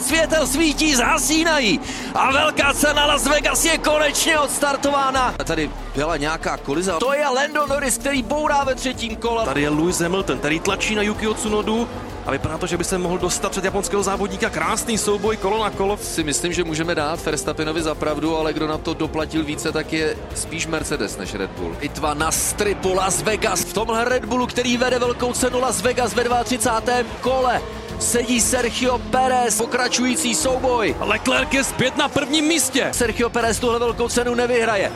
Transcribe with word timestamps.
Pět 0.00 0.08
světel 0.08 0.46
svítí, 0.46 0.94
zhasínají 0.94 1.80
a 2.14 2.32
velká 2.32 2.74
cena 2.74 3.06
Las 3.06 3.26
Vegas 3.26 3.64
je 3.64 3.78
konečně 3.78 4.38
odstartována. 4.38 5.34
Tady 5.44 5.70
byla 5.94 6.16
nějaká 6.16 6.56
koliza. 6.56 6.98
To 6.98 7.12
je 7.12 7.28
Lando 7.28 7.66
Norris, 7.66 7.98
který 7.98 8.22
bourá 8.22 8.64
ve 8.64 8.74
třetím 8.74 9.16
kole. 9.16 9.44
Tady 9.44 9.62
je 9.62 9.68
Lewis 9.68 10.00
Hamilton, 10.00 10.38
který 10.38 10.60
tlačí 10.60 10.94
na 10.94 11.02
Yuki 11.02 11.26
Tsunodu 11.34 11.88
a 12.26 12.30
vypadá 12.30 12.58
to, 12.58 12.66
že 12.66 12.76
by 12.76 12.84
se 12.84 12.98
mohl 12.98 13.18
dostat 13.18 13.52
před 13.52 13.64
japonského 13.64 14.02
závodníka. 14.02 14.50
Krásný 14.50 14.98
souboj 14.98 15.36
kolo 15.36 15.64
na 15.64 15.70
kolo. 15.70 15.96
Si 15.96 16.24
myslím, 16.24 16.52
že 16.52 16.64
můžeme 16.64 16.94
dát 16.94 17.24
Verstappenovi 17.24 17.82
za 17.82 17.94
pravdu, 17.94 18.36
ale 18.36 18.52
kdo 18.52 18.66
na 18.66 18.78
to 18.78 18.94
doplatil 18.94 19.44
více, 19.44 19.72
tak 19.72 19.92
je 19.92 20.16
spíš 20.34 20.66
Mercedes 20.66 21.16
než 21.16 21.34
Red 21.34 21.50
Bull. 21.50 21.76
Bitva 21.80 22.14
na 22.14 22.32
stripu 22.32 22.94
Las 22.94 23.22
Vegas. 23.22 23.60
V 23.60 23.72
tomhle 23.72 24.04
Red 24.04 24.24
Bullu, 24.24 24.46
který 24.46 24.76
vede 24.76 24.98
velkou 24.98 25.32
cenu 25.32 25.60
Las 25.60 25.80
Vegas 25.80 26.14
ve 26.14 26.24
32. 26.44 26.94
kole 27.20 27.60
sedí 28.00 28.40
Sergio 28.40 28.98
Perez, 28.98 29.58
pokračující 29.58 30.34
souboj. 30.34 30.96
Leclerc 31.00 31.52
je 31.52 31.64
zpět 31.64 31.96
na 31.96 32.08
prvním 32.08 32.44
místě. 32.44 32.90
Sergio 32.92 33.30
Perez 33.30 33.58
tuhle 33.58 33.78
velkou 33.78 34.08
cenu 34.08 34.34
nevyhraje. 34.34 34.92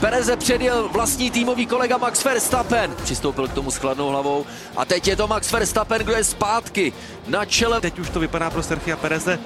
Pereze 0.00 0.36
předjel 0.36 0.88
vlastní 0.88 1.30
týmový 1.30 1.66
kolega 1.66 1.96
Max 1.96 2.24
Verstappen. 2.24 2.94
Přistoupil 3.02 3.48
k 3.48 3.52
tomu 3.52 3.70
s 3.70 3.76
chladnou 3.76 4.08
hlavou 4.08 4.46
a 4.76 4.84
teď 4.84 5.08
je 5.08 5.16
to 5.16 5.28
Max 5.28 5.52
Verstappen, 5.52 6.02
kdo 6.02 6.12
je 6.12 6.24
zpátky 6.24 6.92
na 7.26 7.44
čele. 7.44 7.80
Teď 7.80 7.98
už 7.98 8.10
to 8.10 8.20
vypadá 8.20 8.50
pro 8.50 8.62
Sergio 8.62 8.96
Pereze 8.96 9.38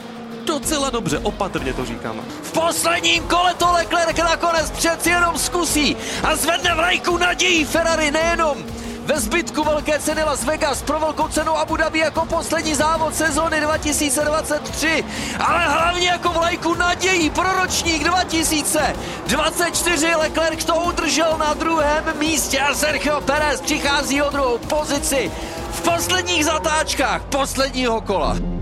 docela 0.44 0.90
dobře, 0.90 1.18
opatrně 1.18 1.72
to 1.72 1.84
říkám. 1.84 2.24
V 2.42 2.52
posledním 2.52 3.22
kole 3.22 3.54
to 3.54 3.72
Leclerc 3.72 4.18
nakonec 4.18 4.70
přeci 4.70 5.10
jenom 5.10 5.38
zkusí 5.38 5.96
a 6.22 6.36
zvedne 6.36 6.74
vlajku 6.74 7.16
nadějí 7.16 7.64
Ferrari 7.64 8.10
nejenom 8.10 8.64
ve 9.06 9.20
zbytku 9.20 9.64
velké 9.64 9.98
ceny 9.98 10.24
Las 10.24 10.44
Vegas 10.44 10.82
pro 10.82 11.00
velkou 11.00 11.28
cenu 11.28 11.58
Abu 11.58 11.76
Dhabi 11.76 11.98
jako 11.98 12.26
poslední 12.26 12.74
závod 12.74 13.14
sezóny 13.14 13.60
2023, 13.60 15.04
ale 15.38 15.64
hlavně 15.64 16.08
jako 16.08 16.28
vlajku 16.28 16.74
nadějí 16.74 17.30
pro 17.30 17.52
ročník 17.52 18.04
2024. 18.04 20.14
Leclerc 20.14 20.64
to 20.64 20.74
udržel 20.74 21.38
na 21.38 21.54
druhém 21.54 22.04
místě 22.18 22.60
a 22.60 22.74
Sergio 22.74 23.20
Perez 23.20 23.60
přichází 23.60 24.22
o 24.22 24.30
druhou 24.30 24.58
pozici 24.58 25.30
v 25.72 25.82
posledních 25.82 26.44
zatáčkách 26.44 27.22
posledního 27.22 28.00
kola. 28.00 28.55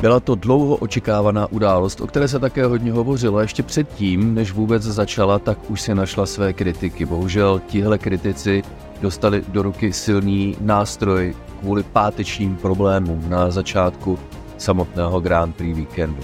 Byla 0.00 0.20
to 0.20 0.34
dlouho 0.34 0.76
očekávaná 0.76 1.52
událost, 1.52 2.00
o 2.00 2.06
které 2.06 2.28
se 2.28 2.38
také 2.38 2.64
hodně 2.64 2.92
hovořilo. 2.92 3.40
Ještě 3.40 3.62
předtím, 3.62 4.34
než 4.34 4.52
vůbec 4.52 4.82
začala, 4.82 5.38
tak 5.38 5.70
už 5.70 5.80
si 5.80 5.94
našla 5.94 6.26
své 6.26 6.52
kritiky. 6.52 7.06
Bohužel 7.06 7.60
tihle 7.66 7.98
kritici 7.98 8.62
dostali 9.00 9.44
do 9.48 9.62
ruky 9.62 9.92
silný 9.92 10.56
nástroj 10.60 11.34
kvůli 11.60 11.82
pátečním 11.82 12.56
problémům 12.56 13.24
na 13.28 13.50
začátku 13.50 14.18
samotného 14.58 15.20
Grand 15.20 15.56
Prix 15.56 15.74
víkendu. 15.74 16.22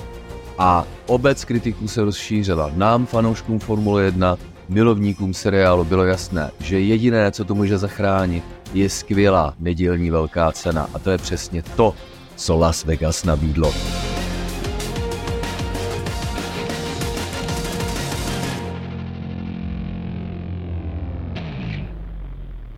A 0.58 0.84
obec 1.06 1.44
kritiků 1.44 1.88
se 1.88 2.04
rozšířila. 2.04 2.70
Nám, 2.74 3.06
fanouškům 3.06 3.58
Formule 3.58 4.02
1, 4.02 4.36
milovníkům 4.68 5.34
seriálu 5.34 5.84
bylo 5.84 6.04
jasné, 6.04 6.50
že 6.60 6.80
jediné, 6.80 7.32
co 7.32 7.44
to 7.44 7.54
může 7.54 7.78
zachránit, 7.78 8.44
je 8.74 8.88
skvělá 8.88 9.54
nedělní 9.58 10.10
velká 10.10 10.52
cena. 10.52 10.88
A 10.94 10.98
to 10.98 11.10
je 11.10 11.18
přesně 11.18 11.62
to, 11.62 11.94
co 12.36 12.56
Las 12.56 12.84
Vegas 12.84 13.24
nabídlo. 13.24 13.72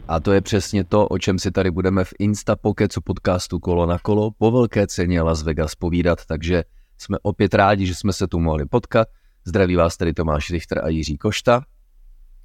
A 0.09 0.21
to 0.21 0.33
je 0.33 0.41
přesně 0.41 0.85
to, 0.85 1.09
o 1.09 1.19
čem 1.19 1.39
si 1.39 1.51
tady 1.51 1.71
budeme 1.71 2.05
v 2.05 2.15
Instapokecu 2.19 3.01
podcastu 3.01 3.59
Kolo 3.59 3.87
na 3.87 3.99
kolo 3.99 4.31
po 4.31 4.51
velké 4.51 4.87
ceně 4.87 5.23
Las 5.23 5.43
Vegas 5.43 5.75
povídat, 5.75 6.27
takže 6.27 6.65
jsme 6.99 7.19
opět 7.23 7.55
rádi, 7.55 7.87
že 7.87 7.95
jsme 7.95 8.13
se 8.13 8.27
tu 8.27 8.41
mohli 8.41 8.67
potkat. 8.67 9.09
Zdraví 9.45 9.77
vás 9.77 9.97
tady 9.97 10.13
Tomáš 10.13 10.51
Richter 10.51 10.85
a 10.85 10.89
Jiří 10.89 11.19
Košta. 11.19 11.63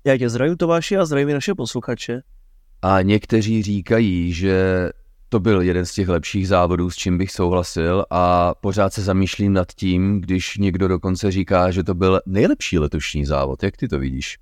Já 0.04 0.18
tě 0.18 0.30
zdravím 0.30 0.58
Tomáši 0.58 0.98
a 0.98 1.06
zdravím 1.06 1.34
naše 1.34 1.56
posluchače. 1.56 2.22
A 2.82 3.02
někteří 3.02 3.64
říkají, 3.64 4.34
že 4.34 4.90
to 5.34 5.40
byl 5.40 5.62
jeden 5.62 5.86
z 5.86 5.94
těch 5.94 6.08
lepších 6.08 6.48
závodů, 6.48 6.90
s 6.90 6.96
čím 6.96 7.18
bych 7.18 7.32
souhlasil 7.32 8.06
a 8.10 8.54
pořád 8.56 8.94
se 8.94 9.02
zamýšlím 9.02 9.54
nad 9.54 9.68
tím, 9.76 10.22
když 10.22 10.58
někdo 10.58 10.88
dokonce 10.88 11.32
říká, 11.32 11.72
že 11.72 11.84
to 11.84 11.94
byl 11.94 12.20
nejlepší 12.26 12.80
letošní 12.80 13.26
závod. 13.26 13.64
Jak 13.64 13.78
ty 13.78 13.88
to 13.88 14.00
vidíš? 14.00 14.38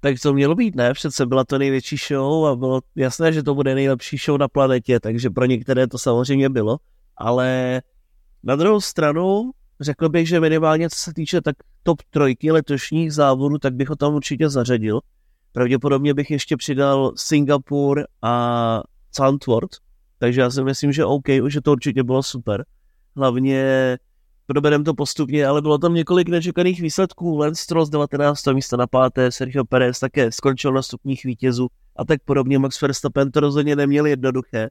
Tak 0.00 0.14
to 0.22 0.32
mělo 0.32 0.54
být, 0.54 0.74
ne? 0.74 0.92
Přece 0.94 1.26
byla 1.26 1.44
to 1.44 1.58
největší 1.58 1.96
show 2.08 2.46
a 2.46 2.56
bylo 2.56 2.80
jasné, 2.96 3.32
že 3.32 3.42
to 3.42 3.54
bude 3.54 3.74
nejlepší 3.74 4.16
show 4.16 4.38
na 4.38 4.48
planetě, 4.48 5.00
takže 5.00 5.30
pro 5.30 5.44
některé 5.44 5.86
to 5.86 5.98
samozřejmě 5.98 6.48
bylo, 6.48 6.78
ale 7.16 7.80
na 8.42 8.56
druhou 8.56 8.80
stranu 8.80 9.50
řekl 9.80 10.08
bych, 10.08 10.28
že 10.28 10.40
minimálně 10.40 10.90
co 10.90 10.98
se 10.98 11.14
týče 11.14 11.40
tak 11.40 11.56
top 11.82 12.02
trojky 12.10 12.52
letošních 12.52 13.12
závodů, 13.12 13.58
tak 13.58 13.74
bych 13.74 13.88
ho 13.88 13.96
tam 13.96 14.14
určitě 14.14 14.48
zařadil. 14.48 15.00
Pravděpodobně 15.52 16.14
bych 16.14 16.30
ještě 16.30 16.56
přidal 16.56 17.12
Singapur 17.16 18.04
a 18.22 18.82
Sandworth, 19.12 19.78
takže 20.18 20.40
já 20.40 20.50
si 20.50 20.62
myslím, 20.62 20.92
že 20.92 21.04
OK, 21.04 21.28
že 21.48 21.60
to 21.60 21.72
určitě 21.72 22.02
bylo 22.02 22.22
super. 22.22 22.64
Hlavně 23.16 23.98
probereme 24.46 24.84
to 24.84 24.94
postupně, 24.94 25.46
ale 25.46 25.62
bylo 25.62 25.78
tam 25.78 25.94
několik 25.94 26.28
nečekaných 26.28 26.80
výsledků. 26.80 27.38
Lance 27.38 27.62
Stroll 27.62 27.86
z 27.86 27.90
19. 27.90 28.46
místa 28.46 28.76
na 28.76 28.86
páté, 28.86 29.32
Sergio 29.32 29.64
Perez 29.64 30.00
také 30.00 30.32
skončil 30.32 30.72
na 30.72 30.82
stupních 30.82 31.24
vítězů 31.24 31.68
a 31.96 32.04
tak 32.04 32.22
podobně. 32.24 32.58
Max 32.58 32.80
Verstappen 32.80 33.30
to 33.30 33.40
rozhodně 33.40 33.76
neměl 33.76 34.06
jednoduché 34.06 34.70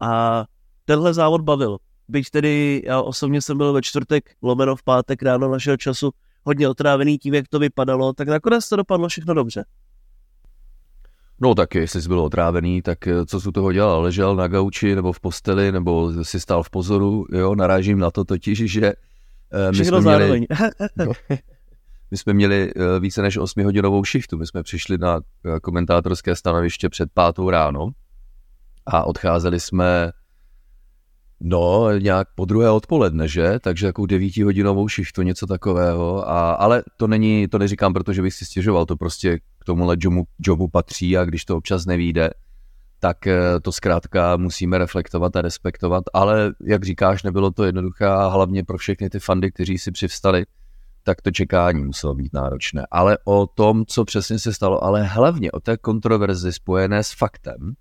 a 0.00 0.44
tenhle 0.84 1.14
závod 1.14 1.40
bavil. 1.40 1.78
Byť 2.08 2.30
tedy 2.30 2.82
já 2.86 3.02
osobně 3.02 3.42
jsem 3.42 3.58
byl 3.58 3.72
ve 3.72 3.82
čtvrtek, 3.82 4.34
lomeno 4.42 4.76
v 4.76 4.82
pátek 4.82 5.22
ráno 5.22 5.50
našeho 5.50 5.76
času 5.76 6.10
hodně 6.44 6.68
otrávený 6.68 7.18
tím, 7.18 7.34
jak 7.34 7.48
to 7.48 7.58
vypadalo, 7.58 8.12
tak 8.12 8.28
nakonec 8.28 8.68
to 8.68 8.76
dopadlo 8.76 9.08
všechno 9.08 9.34
dobře. 9.34 9.64
No 11.40 11.54
tak 11.54 11.74
jestli 11.74 12.02
jsi 12.02 12.08
byl 12.08 12.20
otrávený, 12.20 12.82
tak 12.82 13.06
eh, 13.06 13.26
co 13.26 13.40
jsi 13.40 13.52
toho 13.52 13.72
dělal? 13.72 14.02
Ležel 14.02 14.36
na 14.36 14.48
gauči 14.48 14.94
nebo 14.94 15.12
v 15.12 15.20
posteli 15.20 15.72
nebo 15.72 16.24
si 16.24 16.40
stál 16.40 16.62
v 16.62 16.70
pozoru, 16.70 17.26
jo, 17.32 17.54
narážím 17.54 17.98
na 17.98 18.10
to 18.10 18.24
totiž, 18.24 18.58
že 18.58 18.92
uh, 18.92 19.76
my 19.78 19.84
jsme 19.84 20.00
měli, 20.00 20.46
no, 20.96 21.12
my 22.10 22.16
jsme 22.16 22.32
měli 22.32 22.72
více 23.00 23.22
než 23.22 23.36
8 23.36 23.64
hodinovou 23.64 24.04
shiftu, 24.04 24.38
my 24.38 24.46
jsme 24.46 24.62
přišli 24.62 24.98
na 24.98 25.16
uh, 25.16 25.22
komentátorské 25.62 26.36
stanoviště 26.36 26.88
před 26.88 27.08
pátou 27.14 27.50
ráno 27.50 27.90
a 28.86 29.04
odcházeli 29.04 29.60
jsme 29.60 30.12
No, 31.40 31.92
nějak 31.98 32.28
po 32.34 32.44
druhé 32.44 32.70
odpoledne, 32.70 33.28
že? 33.28 33.58
Takže 33.60 33.86
jako 33.86 34.06
devítihodinovou 34.06 34.88
shiftu, 34.88 35.22
něco 35.22 35.46
takového. 35.46 36.28
A, 36.28 36.52
ale 36.52 36.82
to 36.96 37.06
není, 37.06 37.48
to 37.48 37.58
neříkám, 37.58 37.92
protože 37.92 38.22
bych 38.22 38.34
si 38.34 38.44
stěžoval, 38.44 38.86
to 38.86 38.96
prostě 38.96 39.38
k 39.38 39.64
tomuhle 39.64 39.96
jobu, 39.98 40.24
jobu 40.46 40.68
patří 40.68 41.16
a 41.16 41.24
když 41.24 41.44
to 41.44 41.56
občas 41.56 41.86
nevíde, 41.86 42.30
tak 43.00 43.26
eh, 43.26 43.60
to 43.62 43.72
zkrátka 43.72 44.36
musíme 44.36 44.78
reflektovat 44.78 45.36
a 45.36 45.42
respektovat. 45.42 46.04
Ale 46.14 46.52
jak 46.64 46.84
říkáš, 46.84 47.22
nebylo 47.22 47.50
to 47.50 47.64
jednoduché 47.64 48.06
a 48.06 48.28
hlavně 48.28 48.64
pro 48.64 48.78
všechny 48.78 49.10
ty 49.10 49.20
fandy, 49.20 49.52
kteří 49.52 49.78
si 49.78 49.92
přivstali, 49.92 50.46
tak 51.02 51.22
to 51.22 51.30
čekání 51.30 51.84
muselo 51.84 52.14
být 52.14 52.32
náročné. 52.32 52.86
Ale 52.90 53.18
o 53.24 53.46
tom, 53.46 53.84
co 53.86 54.04
přesně 54.04 54.38
se 54.38 54.54
stalo, 54.54 54.84
ale 54.84 55.02
hlavně 55.02 55.52
o 55.52 55.60
té 55.60 55.76
kontroverzi 55.76 56.52
spojené 56.52 57.02
s 57.02 57.12
faktem, 57.12 57.74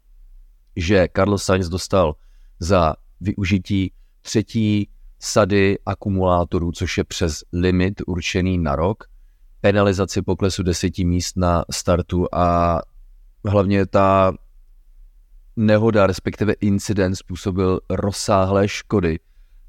že 0.76 1.08
Carlos 1.16 1.44
Sainz 1.44 1.70
dostal 1.70 2.16
za 2.60 2.96
využití 3.22 3.92
třetí 4.22 4.90
sady 5.20 5.78
akumulátorů, 5.86 6.72
což 6.72 6.98
je 6.98 7.04
přes 7.04 7.44
limit 7.54 8.02
určený 8.08 8.58
na 8.58 8.76
rok, 8.76 9.04
penalizaci 9.62 10.22
poklesu 10.22 10.64
deseti 10.64 11.06
míst 11.06 11.38
na 11.38 11.66
startu 11.72 12.28
a 12.32 12.80
hlavně 13.46 13.86
ta 13.86 14.34
nehoda, 15.56 16.08
respektive 16.08 16.54
incident 16.54 17.16
způsobil 17.16 17.80
rozsáhlé 17.90 18.68
škody 18.68 19.20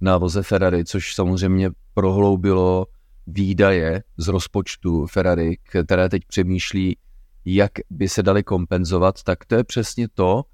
na 0.00 0.18
voze 0.18 0.42
Ferrari, 0.42 0.84
což 0.84 1.14
samozřejmě 1.14 1.70
prohloubilo 1.94 2.86
výdaje 3.26 4.02
z 4.16 4.28
rozpočtu 4.28 5.06
Ferrari, 5.06 5.58
které 5.62 6.08
teď 6.08 6.22
přemýšlí, 6.26 6.96
jak 7.44 7.72
by 7.90 8.08
se 8.08 8.22
dali 8.22 8.42
kompenzovat, 8.42 9.22
tak 9.22 9.44
to 9.44 9.54
je 9.54 9.64
přesně 9.64 10.08
to, 10.08 10.44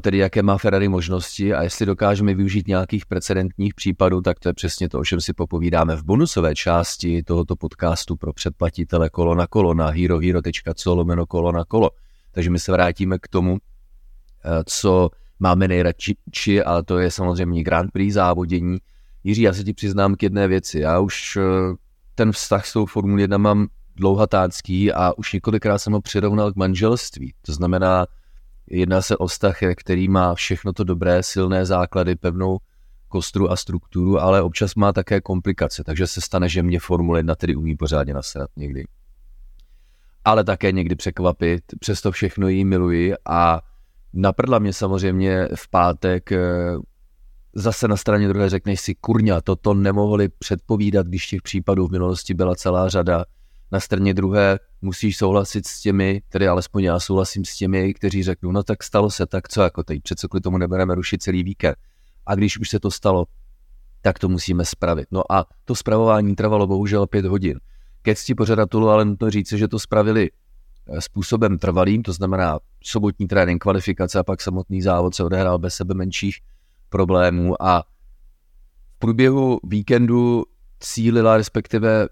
tedy 0.00 0.18
jaké 0.18 0.42
má 0.42 0.58
Ferrari 0.58 0.88
možnosti 0.88 1.54
a 1.54 1.62
jestli 1.62 1.86
dokážeme 1.86 2.34
využít 2.34 2.68
nějakých 2.68 3.06
precedentních 3.06 3.74
případů, 3.74 4.20
tak 4.20 4.38
to 4.38 4.48
je 4.48 4.52
přesně 4.52 4.88
to, 4.88 4.98
o 4.98 5.04
čem 5.04 5.20
si 5.20 5.32
popovídáme 5.32 5.96
v 5.96 6.04
bonusové 6.04 6.54
části 6.54 7.22
tohoto 7.22 7.56
podcastu 7.56 8.16
pro 8.16 8.32
předplatitele 8.32 9.10
kolo 9.10 9.34
na 9.34 9.46
kolo 9.46 9.74
na 9.74 9.86
herohero.co 9.86 10.94
lomeno 10.94 11.26
kolo 11.26 11.52
na 11.52 11.64
kolo. 11.64 11.90
Takže 12.32 12.50
my 12.50 12.58
se 12.58 12.72
vrátíme 12.72 13.18
k 13.18 13.28
tomu, 13.28 13.58
eh, 14.44 14.64
co 14.66 15.10
máme 15.40 15.68
nejradši, 15.68 16.62
ale 16.64 16.82
to 16.82 16.98
je 16.98 17.10
samozřejmě 17.10 17.62
Grand 17.62 17.92
Prix 17.92 18.14
závodění. 18.14 18.78
Jiří, 19.24 19.42
já 19.42 19.52
se 19.52 19.64
ti 19.64 19.72
přiznám 19.72 20.14
k 20.14 20.22
jedné 20.22 20.48
věci. 20.48 20.80
Já 20.80 20.98
už 20.98 21.36
eh, 21.36 21.42
ten 22.14 22.32
vztah 22.32 22.66
s 22.66 22.72
tou 22.72 22.86
Formule 22.86 23.22
1 23.22 23.38
mám 23.38 23.66
dlouhatánský 23.96 24.92
a 24.92 25.12
už 25.16 25.32
několikrát 25.32 25.78
jsem 25.78 25.92
ho 25.92 26.00
přirovnal 26.00 26.52
k 26.52 26.56
manželství. 26.56 27.34
To 27.46 27.52
znamená, 27.52 28.06
jedná 28.70 29.02
se 29.02 29.16
o 29.16 29.26
vztah, 29.26 29.58
který 29.76 30.08
má 30.08 30.34
všechno 30.34 30.72
to 30.72 30.84
dobré, 30.84 31.22
silné 31.22 31.66
základy, 31.66 32.16
pevnou 32.16 32.58
kostru 33.08 33.50
a 33.50 33.56
strukturu, 33.56 34.20
ale 34.20 34.42
občas 34.42 34.74
má 34.74 34.92
také 34.92 35.20
komplikace, 35.20 35.84
takže 35.84 36.06
se 36.06 36.20
stane, 36.20 36.48
že 36.48 36.62
mě 36.62 36.80
Formule 36.80 37.18
1 37.18 37.34
tedy 37.34 37.56
umí 37.56 37.76
pořádně 37.76 38.14
nasrat 38.14 38.50
někdy. 38.56 38.84
Ale 40.24 40.44
také 40.44 40.72
někdy 40.72 40.94
překvapit, 40.94 41.62
přesto 41.80 42.12
všechno 42.12 42.48
jí 42.48 42.64
miluji 42.64 43.14
a 43.24 43.60
naprdla 44.12 44.58
mě 44.58 44.72
samozřejmě 44.72 45.48
v 45.54 45.70
pátek 45.70 46.32
eh, 46.32 46.40
zase 47.54 47.88
na 47.88 47.96
straně 47.96 48.28
druhé 48.28 48.48
řekneš 48.48 48.80
si, 48.80 48.94
kurňa, 48.94 49.40
toto 49.40 49.74
nemohli 49.74 50.28
předpovídat, 50.28 51.06
když 51.06 51.26
těch 51.26 51.42
případů 51.42 51.86
v 51.86 51.92
minulosti 51.92 52.34
byla 52.34 52.54
celá 52.54 52.88
řada. 52.88 53.24
Na 53.72 53.80
straně 53.80 54.14
druhé 54.14 54.58
musíš 54.82 55.16
souhlasit 55.16 55.66
s 55.66 55.80
těmi, 55.80 56.22
tedy 56.28 56.48
alespoň 56.48 56.84
já 56.84 57.00
souhlasím 57.00 57.44
s 57.44 57.56
těmi, 57.56 57.94
kteří 57.94 58.22
řeknou, 58.22 58.52
no 58.52 58.62
tak 58.62 58.82
stalo 58.82 59.10
se, 59.10 59.26
tak 59.26 59.48
co 59.48 59.62
jako 59.62 59.82
teď, 59.82 60.02
přece 60.02 60.28
kvůli 60.28 60.40
tomu 60.40 60.58
nebudeme 60.58 60.94
rušit 60.94 61.22
celý 61.22 61.42
víkend. 61.42 61.76
A 62.26 62.34
když 62.34 62.58
už 62.58 62.68
se 62.68 62.80
to 62.80 62.90
stalo, 62.90 63.26
tak 64.02 64.18
to 64.18 64.28
musíme 64.28 64.64
spravit. 64.64 65.06
No 65.10 65.32
a 65.32 65.46
to 65.64 65.74
spravování 65.74 66.34
trvalo 66.34 66.66
bohužel 66.66 67.06
pět 67.06 67.24
hodin. 67.24 67.60
Ke 68.02 68.14
cti 68.14 68.34
pořadatelů 68.34 68.88
ale 68.88 69.04
nutno 69.04 69.30
říct, 69.30 69.52
že 69.52 69.68
to 69.68 69.78
spravili 69.78 70.30
eh, 70.86 71.00
způsobem 71.00 71.58
trvalým, 71.58 72.02
to 72.02 72.12
znamená 72.12 72.58
sobotní 72.84 73.26
trénink, 73.26 73.62
kvalifikace 73.62 74.18
a 74.18 74.22
pak 74.22 74.40
samotný 74.40 74.82
závod 74.82 75.14
se 75.14 75.24
odehrál 75.24 75.58
bez 75.58 75.74
sebe 75.74 75.94
menších 75.94 76.38
problémů 76.88 77.62
a 77.62 77.82
v 78.96 78.98
průběhu 78.98 79.60
víkendu 79.64 80.44
cílila, 80.80 81.36
respektive 81.36 82.08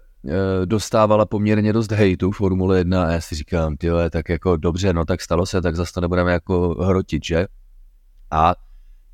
dostávala 0.65 1.25
poměrně 1.25 1.73
dost 1.73 1.91
hejtu 1.91 2.31
Formule 2.31 2.77
1 2.77 3.05
a 3.05 3.11
já 3.11 3.21
si 3.21 3.35
říkám, 3.35 3.77
ty 3.77 3.87
tak 4.09 4.29
jako 4.29 4.57
dobře, 4.57 4.93
no 4.93 5.05
tak 5.05 5.21
stalo 5.21 5.45
se, 5.45 5.61
tak 5.61 5.75
zase 5.75 5.93
to 5.93 6.01
nebudeme 6.01 6.31
jako 6.31 6.75
hrotit, 6.83 7.25
že? 7.25 7.47
A 8.31 8.55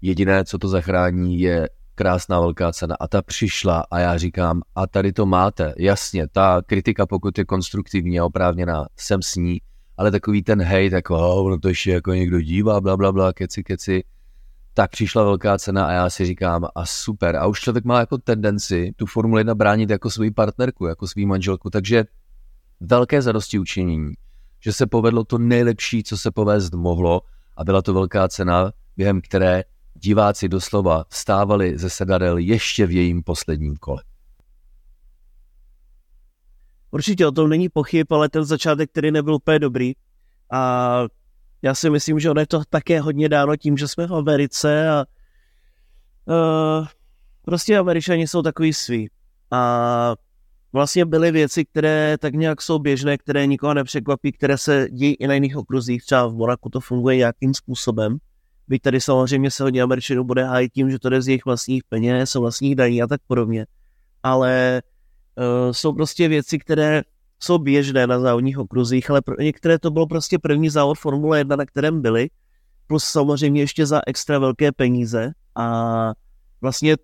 jediné, 0.02 0.46
co 0.46 0.58
to 0.58 0.68
zachrání, 0.68 1.40
je 1.40 1.69
krásná 1.96 2.40
velká 2.40 2.72
cena. 2.72 2.96
A 3.00 3.08
ta 3.08 3.22
přišla 3.22 3.84
a 3.92 4.00
já 4.00 4.18
říkám, 4.18 4.62
a 4.75 4.88
tady 4.88 5.13
to 5.13 5.25
máte, 5.25 5.74
jasně, 5.78 6.28
ta 6.28 6.62
kritika, 6.66 7.06
pokud 7.06 7.38
je 7.38 7.46
konstruktivní 7.46 8.19
a 8.19 8.25
oprávněná, 8.25 8.86
jsem 8.98 9.22
s 9.22 9.36
ní, 9.36 9.62
ale 9.98 10.12
takový 10.12 10.44
ten 10.44 10.62
hejt, 10.62 10.94
jako, 10.94 11.16
oh, 11.16 11.50
no 11.50 11.60
to 11.60 11.68
ještě 11.68 11.92
jako 11.92 12.14
někdo 12.14 12.42
dívá, 12.42 12.81
bla, 12.81 12.98
bla, 12.98 13.12
bla, 13.12 13.34
keci, 13.34 13.64
keci, 13.64 14.04
tak 14.73 14.91
přišla 14.91 15.23
velká 15.23 15.57
cena 15.57 15.85
a 15.85 15.91
já 15.91 16.09
si 16.09 16.25
říkám, 16.25 16.68
a 16.75 16.85
super. 16.85 17.35
A 17.35 17.47
už 17.47 17.59
člověk 17.59 17.85
má 17.85 18.00
jako 18.00 18.18
tendenci 18.18 18.94
tu 18.95 19.06
Formuli 19.06 19.39
1 19.39 19.56
bránit 19.56 19.89
jako 19.89 20.09
svou 20.09 20.33
partnerku, 20.35 20.85
jako 20.85 21.07
svou 21.07 21.25
manželku, 21.25 21.69
takže 21.69 22.06
velké 22.79 23.21
zadosti 23.21 23.59
učinění, 23.59 24.13
že 24.59 24.73
se 24.73 24.88
povedlo 24.88 25.23
to 25.23 25.38
nejlepší, 25.38 26.03
co 26.03 26.18
se 26.18 26.31
povést 26.31 26.73
mohlo 26.73 27.21
a 27.57 27.63
byla 27.63 27.81
to 27.81 27.94
velká 27.94 28.27
cena, 28.27 28.71
během 28.97 29.21
které 29.21 29.63
diváci 29.94 30.50
doslova 30.50 31.06
vstávali 31.09 31.77
ze 31.77 31.89
sedadel 31.89 32.38
ještě 32.38 32.85
v 32.85 32.91
jejím 32.91 33.23
posledním 33.23 33.75
kole. 33.75 34.03
Určitě 36.91 37.27
o 37.27 37.31
tom 37.31 37.50
není 37.50 37.69
pochyb, 37.69 38.13
ale 38.13 38.29
ten 38.29 38.45
začátek, 38.45 38.91
který 38.91 39.12
nebyl 39.12 39.33
úplně 39.33 39.59
dobrý 39.59 39.94
a 40.51 41.01
já 41.62 41.75
si 41.75 41.90
myslím, 41.90 42.19
že 42.19 42.30
ono 42.30 42.42
je 42.42 42.48
to 42.48 42.62
také 42.69 43.02
hodně 43.02 43.30
dáno 43.30 43.56
tím, 43.56 43.78
že 43.78 43.88
jsme 43.88 44.08
v 44.08 44.16
Americe 44.16 44.90
a 44.90 45.06
uh, 46.25 46.88
prostě 47.42 47.78
Američani 47.78 48.28
jsou 48.28 48.42
takový 48.42 48.74
svý. 48.74 49.10
A 49.52 50.16
vlastně 50.74 51.06
byly 51.06 51.31
věci, 51.31 51.66
které 51.66 52.18
tak 52.18 52.34
nějak 52.34 52.62
jsou 52.62 52.80
běžné, 52.80 53.18
které 53.18 53.48
nikoho 53.48 53.74
nepřekvapí, 53.74 54.31
které 54.31 54.58
se 54.58 54.88
dějí 54.92 55.13
i 55.13 55.28
na 55.28 55.34
jiných 55.34 55.58
okruzích, 55.58 56.06
třeba 56.06 56.28
v 56.28 56.34
Monaku 56.34 56.69
to 56.69 56.80
funguje 56.80 57.16
nějakým 57.16 57.54
způsobem. 57.54 58.18
Byť 58.68 58.81
tady 58.81 59.02
samozřejmě 59.02 59.52
se 59.52 59.64
hodně 59.64 59.81
Američanů 59.81 60.24
bude 60.24 60.44
hájit 60.44 60.74
tím, 60.74 60.92
že 60.92 61.00
to 61.00 61.10
jde 61.10 61.22
z 61.22 61.28
jejich 61.28 61.46
vlastních 61.46 61.84
peněz, 61.90 62.34
vlastních 62.34 62.75
daní 62.75 63.02
a 63.02 63.07
tak 63.07 63.22
podobně. 63.28 63.66
Ale 64.24 64.81
uh, 65.38 65.72
jsou 65.72 65.94
prostě 65.94 66.28
věci, 66.28 66.60
které 66.60 67.02
jsou 67.44 67.58
běžné 67.58 68.08
na 68.08 68.20
závodních 68.20 68.58
okruzích, 68.58 69.10
ale 69.10 69.22
pro 69.22 69.36
některé 69.40 69.80
to 69.80 69.92
bylo 69.92 70.08
prostě 70.08 70.40
první 70.40 70.70
závod 70.70 70.98
Formule 70.98 71.38
1, 71.38 71.56
na 71.56 71.66
kterém 71.66 72.02
byli, 72.02 72.30
plus 72.88 73.04
samozřejmě 73.04 73.62
ještě 73.62 73.86
za 73.86 74.02
extra 74.08 74.40
velké 74.40 74.72
peníze. 74.72 75.32
A 75.56 76.14
vlastně 76.62 76.98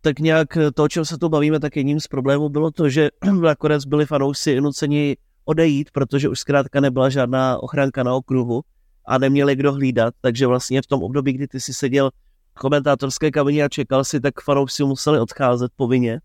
tak 0.00 0.18
nějak 0.18 0.58
to, 0.74 0.84
o 0.84 0.88
čem 0.88 1.04
se 1.04 1.18
tu 1.18 1.28
bavíme, 1.28 1.60
tak 1.60 1.76
jedním 1.76 2.00
z 2.00 2.06
problémů 2.06 2.48
bylo 2.48 2.70
to, 2.70 2.88
že 2.88 3.08
nakonec 3.40 3.84
byli 3.84 4.06
fanoušci 4.06 4.60
nuceni 4.60 5.16
odejít, 5.44 5.90
protože 5.90 6.28
už 6.28 6.38
zkrátka 6.38 6.80
nebyla 6.80 7.10
žádná 7.10 7.58
ochranka 7.58 8.02
na 8.02 8.14
okruhu 8.14 8.62
a 9.06 9.18
neměli 9.18 9.56
kdo 9.56 9.72
hlídat, 9.72 10.14
takže 10.20 10.46
vlastně 10.46 10.82
v 10.82 10.86
tom 10.86 11.02
období, 11.02 11.32
kdy 11.32 11.48
ty 11.48 11.60
si 11.60 11.74
seděl 11.74 12.10
v 12.54 12.58
komentátorské 12.58 13.30
kabině 13.30 13.64
a 13.64 13.68
čekal 13.68 14.04
si, 14.04 14.20
tak 14.20 14.40
fanoušci 14.40 14.84
museli 14.84 15.20
odcházet 15.20 15.72
povinně. 15.76 16.20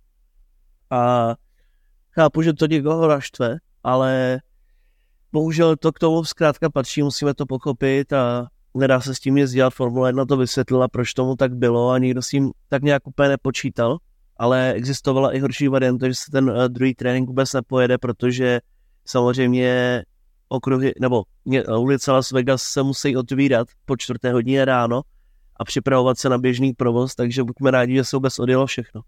A 0.89 1.36
chápu, 2.11 2.41
že 2.41 2.53
to 2.53 2.65
někoho 2.65 3.07
naštve, 3.07 3.57
ale 3.83 4.39
bohužel 5.31 5.75
to 5.75 5.91
k 5.91 6.00
tomu 6.00 6.25
zkrátka 6.25 6.69
patří, 6.69 7.03
musíme 7.03 7.33
to 7.33 7.45
pochopit 7.45 8.13
a 8.13 8.47
nedá 8.73 9.01
se 9.01 9.15
s 9.15 9.19
tím 9.19 9.35
nic 9.35 9.51
dělat. 9.51 9.73
Formule 9.73 10.09
1 10.09 10.25
to 10.25 10.38
vysvětlila, 10.38 10.88
proč 10.88 11.13
tomu 11.13 11.35
tak 11.35 11.56
bylo 11.56 11.89
a 11.89 11.97
nikdo 11.97 12.21
s 12.21 12.27
tím 12.27 12.51
tak 12.67 12.83
nějak 12.83 13.07
úplně 13.07 13.29
nepočítal, 13.29 13.97
ale 14.38 14.73
existovala 14.73 15.31
i 15.31 15.39
horší 15.39 15.67
varianta, 15.67 16.07
že 16.07 16.15
se 16.15 16.31
ten 16.31 16.53
eh, 16.56 16.69
druhý 16.69 16.95
trénink 16.95 17.27
vůbec 17.27 17.53
nepojede, 17.53 17.97
protože 17.97 18.59
samozřejmě 19.06 20.04
okruhy, 20.49 20.94
nebo 20.99 21.23
ulice 21.80 22.11
Las 22.11 22.31
Vegas 22.31 22.61
se 22.63 22.83
musí 22.83 23.18
otvírat 23.18 23.68
po 23.85 23.97
čtvrté 23.97 24.33
hodině 24.33 24.66
ráno 24.66 25.01
a 25.56 25.66
připravovat 25.66 26.18
se 26.18 26.30
na 26.30 26.37
běžný 26.37 26.73
provoz, 26.73 27.16
takže 27.16 27.44
buďme 27.44 27.71
rádi, 27.71 27.95
že 27.95 28.04
se 28.04 28.16
vůbec 28.16 28.39
odjelo 28.39 28.66
všechno. 28.66 29.01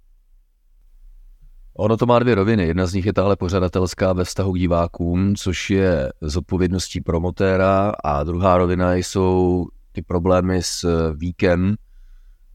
Ono 1.74 1.98
to 1.98 2.06
má 2.06 2.20
dvě 2.20 2.36
roviny. 2.36 2.68
Jedna 2.68 2.86
z 2.86 2.94
nich 2.94 3.06
je 3.06 3.14
tahle 3.14 3.36
pořadatelská 3.36 4.14
ve 4.14 4.24
vztahu 4.24 4.54
k 4.54 4.60
divákům, 4.60 5.36
což 5.36 5.70
je 5.70 6.12
zodpovědností 6.22 7.02
promotéra 7.02 7.92
a 8.04 8.24
druhá 8.24 8.58
rovina 8.58 8.96
jsou 8.96 9.68
ty 9.92 10.02
problémy 10.02 10.64
s 10.64 11.12
víkem 11.14 11.76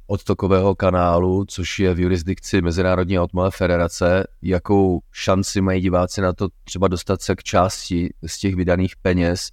odtokového 0.06 0.74
kanálu, 0.74 1.44
což 1.48 1.78
je 1.78 1.94
v 1.94 2.00
jurisdikci 2.00 2.62
Mezinárodní 2.62 3.18
automové 3.18 3.50
federace, 3.50 4.26
jakou 4.42 5.00
šanci 5.12 5.60
mají 5.60 5.80
diváci 5.80 6.20
na 6.20 6.32
to 6.32 6.48
třeba 6.64 6.88
dostat 6.88 7.22
se 7.22 7.36
k 7.36 7.42
části 7.42 8.14
z 8.26 8.38
těch 8.38 8.54
vydaných 8.54 8.96
peněz, 8.96 9.50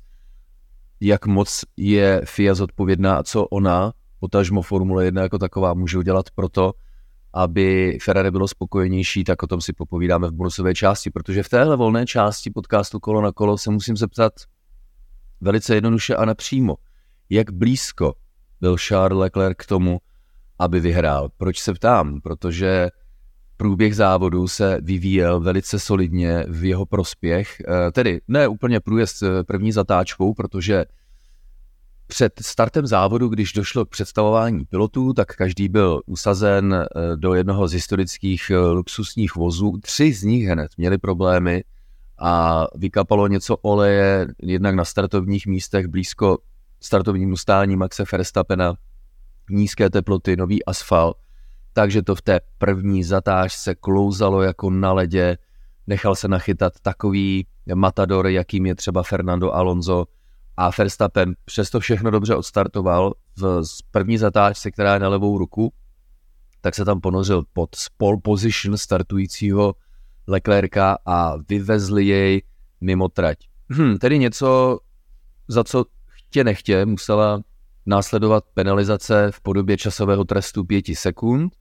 jak 1.02 1.26
moc 1.26 1.62
je 1.78 2.22
FIA 2.26 2.54
zodpovědná 2.54 3.18
a 3.18 3.24
co 3.24 3.46
ona, 3.46 3.94
potažmo 4.20 4.62
Formule 4.62 5.06
1 5.06 5.22
jako 5.22 5.38
taková, 5.38 5.74
může 5.74 5.98
udělat 5.98 6.26
pro 6.36 6.50
to, 6.50 6.74
aby 7.34 7.98
Ferrari 8.02 8.32
bylo 8.32 8.48
spokojenější, 8.48 9.24
tak 9.24 9.44
o 9.44 9.48
tom 9.48 9.62
si 9.62 9.74
popovídáme 9.74 10.28
v 10.28 10.32
bonusové 10.32 10.74
části, 10.74 11.10
protože 11.10 11.44
v 11.44 11.50
téhle 11.50 11.78
volné 11.78 12.06
části 12.06 12.50
podcastu 12.50 13.00
Kolo 13.00 13.22
na 13.22 13.32
kolo 13.32 13.58
se 13.58 13.72
musím 13.72 13.98
zeptat 13.98 14.34
velice 15.42 15.76
jednoduše 15.76 16.16
a 16.16 16.26
napřímo, 16.26 16.76
jak 17.30 17.52
blízko 17.52 18.14
byl 18.62 18.78
Charles 18.78 19.20
Leclerc 19.20 19.56
k 19.58 19.66
tomu, 19.66 20.00
aby 20.60 20.80
vyhrál. 20.80 21.30
Proč 21.38 21.60
se 21.60 21.74
ptám? 21.74 22.22
Protože 22.22 22.90
průběh 23.58 23.96
závodu 23.96 24.48
se 24.48 24.78
vyvíjel 24.82 25.40
velice 25.40 25.80
solidně 25.80 26.46
v 26.48 26.66
jeho 26.66 26.86
prospěch, 26.86 27.62
eh, 27.62 27.92
tedy 27.92 28.22
ne 28.28 28.48
úplně 28.48 28.80
průjezd 28.80 29.24
eh, 29.24 29.44
první 29.44 29.72
zatáčkou, 29.72 30.34
protože 30.34 30.86
před 32.14 32.34
startem 32.42 32.88
závodu, 32.88 33.28
když 33.28 33.54
došlo 33.54 33.86
k 33.86 33.90
představování 33.90 34.66
pilotů, 34.66 35.14
tak 35.14 35.36
každý 35.36 35.70
byl 35.70 36.02
usazen 36.06 36.74
eh, 36.74 37.18
do 37.18 37.34
jednoho 37.34 37.68
z 37.68 37.74
historických 37.74 38.50
eh, 38.50 38.58
luxusních 38.58 39.36
vozů. 39.36 39.78
Tři 39.82 40.14
z 40.14 40.24
nich 40.24 40.48
hned 40.48 40.72
měli 40.78 40.98
problémy 40.98 41.64
a 42.20 42.66
vykapalo 42.76 43.28
něco 43.28 43.58
oleje 43.58 44.28
jednak 44.42 44.76
na 44.76 44.86
startovních 44.86 45.48
místech 45.48 45.88
blízko 45.88 46.38
startovnímu 46.80 47.38
stání 47.38 47.76
Maxe 47.76 48.04
Verstappena, 48.12 48.74
nízké 49.50 49.90
teploty, 49.90 50.38
nový 50.38 50.66
asfalt, 50.66 51.18
takže 51.74 52.02
to 52.02 52.16
v 52.16 52.22
té 52.22 52.40
první 52.58 53.04
zatážce 53.04 53.76
klouzalo 53.76 54.42
jako 54.42 54.70
na 54.70 54.94
ledě, 54.94 55.38
nechal 55.88 56.16
se 56.16 56.28
nachytat 56.28 56.74
takový 56.82 57.48
matador, 57.74 58.28
jakým 58.28 58.66
je 58.66 58.76
třeba 58.76 59.04
Fernando 59.04 59.56
Alonso, 59.56 60.06
a 60.58 60.72
Verstappen 60.78 61.36
přesto 61.46 61.80
všechno 61.80 62.12
dobře 62.12 62.36
odstartoval 62.36 63.14
v 63.38 63.64
první 63.92 64.18
zatáčce, 64.18 64.72
která 64.72 64.94
je 64.94 65.00
na 65.00 65.10
levou 65.10 65.38
ruku, 65.38 65.74
tak 66.62 66.76
se 66.76 66.86
tam 66.86 67.02
ponořil 67.02 67.44
pod 67.54 67.70
pole 67.98 68.18
position 68.24 68.78
startujícího 68.78 69.76
Leclerca 70.28 70.98
a 71.06 71.38
vyvezli 71.50 72.06
jej 72.06 72.42
mimo 72.82 73.10
trať. 73.10 73.38
Hm, 73.70 73.98
tedy 73.98 74.20
něco, 74.20 74.80
za 75.48 75.64
co 75.64 75.86
chtě 76.08 76.44
nechtě 76.44 76.86
musela 76.86 77.42
následovat 77.86 78.44
penalizace 78.54 79.32
v 79.32 79.42
podobě 79.42 79.78
časového 79.78 80.24
trestu 80.24 80.64
5 80.64 80.86
sekund 80.94 81.54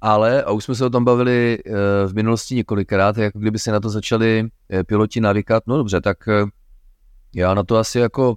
ale, 0.00 0.42
a 0.42 0.50
už 0.50 0.64
jsme 0.64 0.74
se 0.74 0.84
o 0.84 0.90
tom 0.90 1.04
bavili 1.04 1.58
eh, 1.66 1.72
v 2.06 2.14
minulosti 2.14 2.54
několikrát, 2.54 3.18
jako 3.18 3.38
kdyby 3.38 3.58
se 3.58 3.72
na 3.72 3.80
to 3.80 3.88
začali 3.88 4.48
eh, 4.70 4.84
piloti 4.84 5.20
navykat, 5.20 5.62
no 5.66 5.76
dobře, 5.76 6.00
tak 6.00 6.28
eh, 6.28 6.44
já 7.34 7.54
na 7.54 7.62
to 7.62 7.76
asi 7.76 7.98
jako 7.98 8.36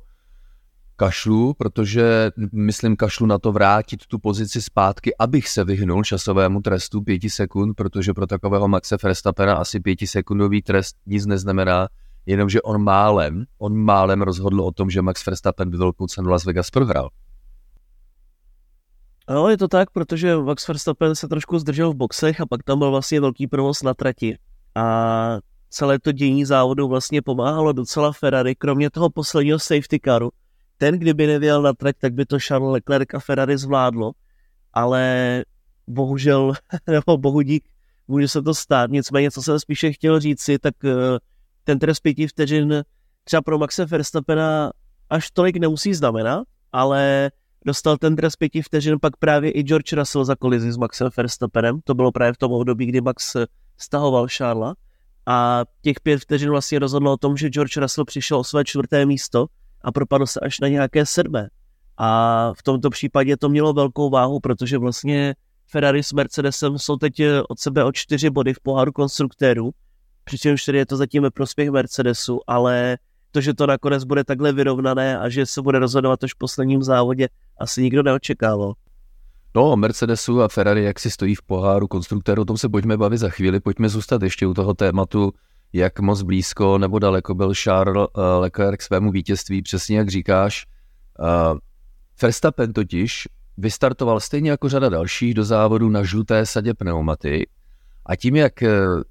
kašlu, 0.95 1.53
protože 1.53 2.31
myslím 2.51 2.95
kašlu 2.95 3.25
na 3.25 3.37
to 3.37 3.51
vrátit 3.51 4.05
tu 4.07 4.19
pozici 4.19 4.61
zpátky, 4.61 5.15
abych 5.19 5.47
se 5.47 5.63
vyhnul 5.63 6.03
časovému 6.03 6.61
trestu 6.61 7.01
pěti 7.01 7.29
sekund, 7.29 7.73
protože 7.73 8.13
pro 8.13 8.27
takového 8.27 8.67
Maxe 8.67 8.97
Verstappena 9.03 9.55
asi 9.55 9.79
pětisekundový 9.79 10.61
trest 10.61 10.95
nic 11.05 11.25
neznamená, 11.25 11.87
jenomže 12.25 12.61
on 12.61 12.83
málem, 12.83 13.45
on 13.57 13.77
málem 13.77 14.21
rozhodl 14.21 14.61
o 14.61 14.71
tom, 14.71 14.89
že 14.89 15.01
Max 15.01 15.25
Verstappen 15.25 15.69
by 15.69 15.77
velkou 15.77 16.07
cenu 16.07 16.29
Las 16.29 16.45
Vegas 16.45 16.69
prohrál. 16.69 17.09
No, 19.29 19.49
je 19.49 19.57
to 19.57 19.67
tak, 19.67 19.89
protože 19.91 20.37
Max 20.37 20.67
Verstappen 20.67 21.15
se 21.15 21.27
trošku 21.27 21.59
zdržel 21.59 21.93
v 21.93 21.95
boxech 21.95 22.41
a 22.41 22.45
pak 22.45 22.63
tam 22.63 22.79
byl 22.79 22.91
vlastně 22.91 23.21
velký 23.21 23.47
provoz 23.47 23.83
na 23.83 23.93
trati. 23.93 24.37
A 24.75 25.37
celé 25.71 25.99
to 25.99 26.11
dění 26.11 26.45
závodu 26.45 26.87
vlastně 26.87 27.21
pomáhalo 27.21 27.71
docela 27.73 28.11
Ferrari, 28.11 28.55
kromě 28.55 28.89
toho 28.89 29.09
posledního 29.09 29.59
safety 29.59 29.99
caru. 30.05 30.29
Ten, 30.77 30.99
kdyby 30.99 31.27
nevěl 31.27 31.61
na 31.61 31.73
trať, 31.73 31.95
tak 31.99 32.13
by 32.13 32.25
to 32.25 32.39
Charles 32.39 32.71
Leclerc 32.71 33.13
a 33.13 33.19
Ferrari 33.19 33.57
zvládlo, 33.57 34.11
ale 34.73 35.43
bohužel, 35.87 36.53
nebo 36.87 37.17
bohudík, 37.17 37.63
může 38.07 38.27
se 38.27 38.41
to 38.41 38.53
stát. 38.53 38.91
Nicméně, 38.91 39.31
co 39.31 39.41
jsem 39.41 39.59
spíše 39.59 39.91
chtěl 39.91 40.19
říct 40.19 40.41
si, 40.41 40.59
tak 40.59 40.75
eh, 40.85 41.19
ten 41.63 41.79
trest 41.79 41.99
pěti 41.99 42.27
vteřin 42.27 42.83
třeba 43.23 43.41
pro 43.41 43.57
Maxe 43.57 43.85
Verstappena 43.85 44.71
až 45.09 45.31
tolik 45.31 45.57
nemusí 45.57 45.93
znamenat, 45.93 46.43
ale 46.71 47.31
dostal 47.65 47.97
ten 47.97 48.15
trest 48.15 48.35
pěti 48.35 48.61
vteřin 48.61 48.97
pak 49.01 49.17
právě 49.17 49.51
i 49.51 49.61
George 49.63 49.93
Russell 49.93 50.25
za 50.25 50.35
kolizi 50.35 50.71
s 50.71 50.77
Maxem 50.77 51.09
Verstappenem. 51.17 51.79
To 51.83 51.93
bylo 51.93 52.11
právě 52.11 52.33
v 52.33 52.37
tom 52.37 52.51
období, 52.51 52.85
kdy 52.85 53.01
Max 53.01 53.35
stahoval 53.77 54.27
Charlesa. 54.37 54.75
A 55.31 55.63
těch 55.81 55.99
pět 55.99 56.21
vteřin 56.21 56.49
vlastně 56.49 56.79
rozhodlo 56.79 57.13
o 57.13 57.17
tom, 57.17 57.37
že 57.37 57.49
George 57.49 57.77
Russell 57.77 58.05
přišel 58.05 58.37
o 58.37 58.43
své 58.43 58.65
čtvrté 58.65 59.05
místo 59.05 59.45
a 59.81 59.91
propadl 59.91 60.25
se 60.25 60.39
až 60.39 60.59
na 60.59 60.67
nějaké 60.67 61.05
sedmé. 61.05 61.49
A 61.97 62.51
v 62.57 62.63
tomto 62.63 62.89
případě 62.89 63.37
to 63.37 63.49
mělo 63.49 63.73
velkou 63.73 64.09
váhu, 64.09 64.39
protože 64.39 64.77
vlastně 64.77 65.35
Ferrari 65.67 66.03
s 66.03 66.13
Mercedesem 66.13 66.79
jsou 66.79 66.95
teď 66.95 67.13
od 67.49 67.59
sebe 67.59 67.83
o 67.83 67.91
čtyři 67.91 68.29
body 68.29 68.53
v 68.53 68.59
poháru 68.59 68.91
konstruktérů, 68.91 69.71
přičemž 70.23 70.65
tedy 70.65 70.77
je 70.77 70.85
to 70.85 70.97
zatím 70.97 71.23
ve 71.23 71.31
prospěch 71.31 71.69
Mercedesu, 71.69 72.39
ale 72.47 72.97
to, 73.31 73.41
že 73.41 73.53
to 73.53 73.67
nakonec 73.67 74.03
bude 74.03 74.23
takhle 74.23 74.53
vyrovnané 74.53 75.19
a 75.19 75.29
že 75.29 75.45
se 75.45 75.61
bude 75.61 75.79
rozhodovat 75.79 76.23
až 76.23 76.33
v 76.33 76.37
posledním 76.37 76.83
závodě, 76.83 77.27
asi 77.57 77.81
nikdo 77.81 78.03
neočekával. 78.03 78.73
No, 79.55 79.75
Mercedesu 79.75 80.41
a 80.41 80.47
Ferrari, 80.47 80.83
jak 80.83 80.99
si 80.99 81.11
stojí 81.11 81.35
v 81.35 81.41
poháru 81.41 81.87
konstruktérů, 81.87 82.41
o 82.41 82.45
tom 82.45 82.57
se 82.57 82.69
pojďme 82.69 82.97
bavit 82.97 83.17
za 83.17 83.29
chvíli. 83.29 83.59
Pojďme 83.59 83.89
zůstat 83.89 84.21
ještě 84.21 84.47
u 84.47 84.53
toho 84.53 84.73
tématu, 84.73 85.33
jak 85.73 85.99
moc 85.99 86.21
blízko 86.21 86.77
nebo 86.77 86.99
daleko 86.99 87.35
byl 87.35 87.53
Charles 87.53 88.07
uh, 88.17 88.23
Leclerc 88.39 88.77
k 88.77 88.81
svému 88.81 89.11
vítězství, 89.11 89.61
přesně 89.61 89.97
jak 89.97 90.09
říkáš. 90.09 90.65
Uh, 91.19 91.57
Verstappen 92.21 92.73
totiž 92.73 93.27
vystartoval 93.57 94.19
stejně 94.19 94.51
jako 94.51 94.69
řada 94.69 94.89
dalších 94.89 95.33
do 95.33 95.43
závodu 95.43 95.89
na 95.89 96.03
žluté 96.03 96.45
sadě 96.45 96.73
pneumaty 96.73 97.49
a 98.05 98.15
tím, 98.15 98.35
jak 98.35 98.53
uh, 98.61 99.01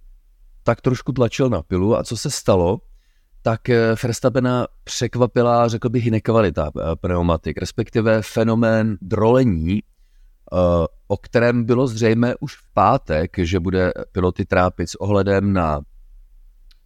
tak 0.62 0.80
trošku 0.80 1.12
tlačil 1.12 1.48
na 1.48 1.62
pilu 1.62 1.96
a 1.96 2.04
co 2.04 2.16
se 2.16 2.30
stalo, 2.30 2.80
tak 3.42 3.68
eh, 3.68 3.94
Verstappena 4.02 4.66
překvapila, 4.84 5.68
řekl 5.68 5.88
bych, 5.88 6.10
nekvalita 6.10 6.70
eh, 6.76 6.96
pneumatik, 7.00 7.58
respektive 7.58 8.22
fenomén 8.22 8.98
drolení, 9.02 9.78
eh, 9.78 9.89
o 11.08 11.16
kterém 11.16 11.64
bylo 11.64 11.86
zřejmé 11.86 12.34
už 12.40 12.56
v 12.56 12.72
pátek, 12.74 13.38
že 13.38 13.60
bude 13.60 13.92
piloty 14.12 14.44
trápit 14.44 14.90
s 14.90 14.94
ohledem 14.94 15.52
na 15.52 15.80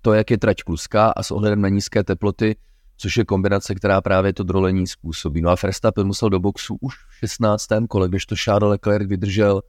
to, 0.03 0.13
jak 0.13 0.31
je 0.31 0.39
trať 0.39 0.63
kluská 0.63 1.11
a 1.11 1.23
s 1.23 1.31
ohledem 1.31 1.61
na 1.61 1.69
nízké 1.69 2.05
teploty, 2.05 2.57
což 2.97 3.17
je 3.17 3.25
kombinace, 3.25 3.75
která 3.75 4.01
právě 4.01 4.33
to 4.33 4.43
drolení 4.43 4.87
způsobí. 4.87 5.41
No 5.41 5.51
a 5.51 5.57
Verstappen 5.63 6.07
musel 6.07 6.31
do 6.31 6.41
boxu 6.41 6.77
už 6.81 6.95
v 6.95 7.19
16. 7.19 7.69
kole, 7.89 8.09
když 8.09 8.27
to 8.27 8.37
Charles 8.37 8.71
Leclerc 8.71 9.09
vydržel 9.09 9.63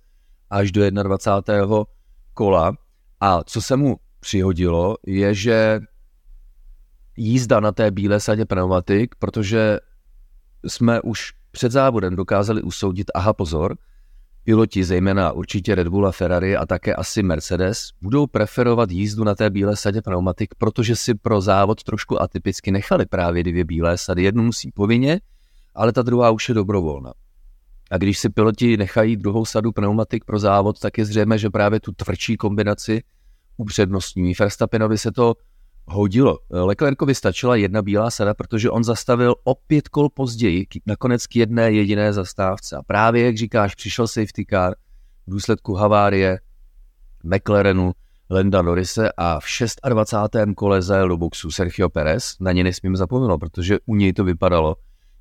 až 0.50 0.72
do 0.72 0.92
21. 0.92 1.84
kola. 2.34 2.78
A 3.20 3.44
co 3.44 3.62
se 3.62 3.76
mu 3.76 3.98
přihodilo, 4.20 4.96
je, 5.08 5.34
že 5.34 5.80
jízda 7.18 7.60
na 7.60 7.72
té 7.72 7.92
bílé 7.92 8.20
sadě 8.20 8.46
pneumatik, 8.46 9.16
protože 9.20 9.80
jsme 10.68 11.02
už 11.02 11.34
před 11.56 11.72
závodem 11.72 12.16
dokázali 12.16 12.62
usoudit, 12.62 13.12
aha 13.16 13.34
pozor, 13.34 13.78
piloti, 14.44 14.84
zejména 14.84 15.32
určitě 15.32 15.76
Red 15.76 15.88
Bull 15.88 16.08
a 16.08 16.12
Ferrari 16.12 16.58
a 16.58 16.66
také 16.66 16.96
asi 16.96 17.24
Mercedes, 17.24 17.90
budou 18.02 18.28
preferovat 18.28 18.92
jízdu 18.92 19.24
na 19.24 19.36
té 19.36 19.50
bílé 19.50 19.76
sadě 19.76 20.02
pneumatik, 20.02 20.56
protože 20.58 20.96
si 20.96 21.16
pro 21.16 21.42
závod 21.42 21.84
trošku 21.84 22.22
atypicky 22.22 22.72
nechali 22.72 23.06
právě 23.06 23.44
dvě 23.44 23.64
bílé 23.66 23.98
sady. 23.98 24.24
Jednu 24.24 24.44
musí 24.44 24.72
povinně, 24.72 25.20
ale 25.76 25.92
ta 25.92 26.02
druhá 26.02 26.30
už 26.32 26.50
je 26.50 26.56
dobrovolná. 26.56 27.14
A 27.92 27.98
když 27.98 28.20
si 28.20 28.30
piloti 28.30 28.78
nechají 28.78 29.16
druhou 29.16 29.46
sadu 29.46 29.72
pneumatik 29.72 30.26
pro 30.26 30.40
závod, 30.40 30.80
tak 30.80 30.98
je 30.98 31.06
zřejmé, 31.06 31.38
že 31.38 31.50
právě 31.50 31.80
tu 31.80 31.92
tvrdší 31.92 32.38
kombinaci 32.38 33.04
upřednostní. 33.58 34.34
Verstappenovi 34.40 34.98
se 34.98 35.12
to 35.12 35.34
hodilo. 35.88 36.38
Leclercovi 36.50 37.16
stačila 37.16 37.56
jedna 37.56 37.82
bílá 37.82 38.12
sada, 38.12 38.34
protože 38.34 38.70
on 38.70 38.84
zastavil 38.84 39.36
o 39.44 39.56
pět 39.56 39.88
kol 39.88 40.10
později, 40.10 40.66
nakonec 40.86 41.28
k 41.28 41.36
jedné 41.36 41.72
jediné 41.72 42.14
zastávce. 42.14 42.78
A 42.78 42.84
právě, 42.84 43.26
jak 43.26 43.38
říkáš, 43.38 43.76
přišel 43.76 44.08
safety 44.08 44.46
car 44.50 44.74
v 45.28 45.32
důsledku 45.32 45.74
havárie 45.74 46.40
McLarenu 47.24 47.92
Lenda 48.30 48.62
Norrise 48.62 49.12
a 49.18 49.40
v 49.40 49.46
26. 49.90 50.56
kole 50.56 50.82
zajel 50.82 51.08
do 51.08 51.18
boxu 51.18 51.52
Sergio 51.52 51.90
Perez. 51.90 52.36
Na 52.40 52.52
ně 52.52 52.64
nesmím 52.64 52.96
zapomenout, 52.96 53.38
protože 53.38 53.78
u 53.86 53.96
něj 53.96 54.14
to 54.14 54.24
vypadalo, 54.24 54.76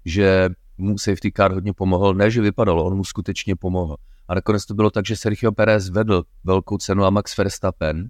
že 0.05 0.49
mu 0.79 0.99
safety 0.99 1.33
car 1.37 1.53
hodně 1.53 1.73
pomohl. 1.73 2.15
Ne, 2.15 2.31
že 2.31 2.41
vypadalo, 2.41 2.85
on 2.85 2.97
mu 2.97 3.05
skutečně 3.05 3.57
pomohl. 3.57 3.97
A 4.29 4.35
nakonec 4.35 4.67
to 4.67 4.75
bylo 4.75 4.91
tak, 4.91 5.07
že 5.07 5.17
Sergio 5.17 5.53
Perez 5.53 5.91
vedl 5.91 6.23
velkou 6.45 6.79
cenu 6.79 7.05
a 7.05 7.11
Max 7.11 7.37
Verstappen 7.37 8.09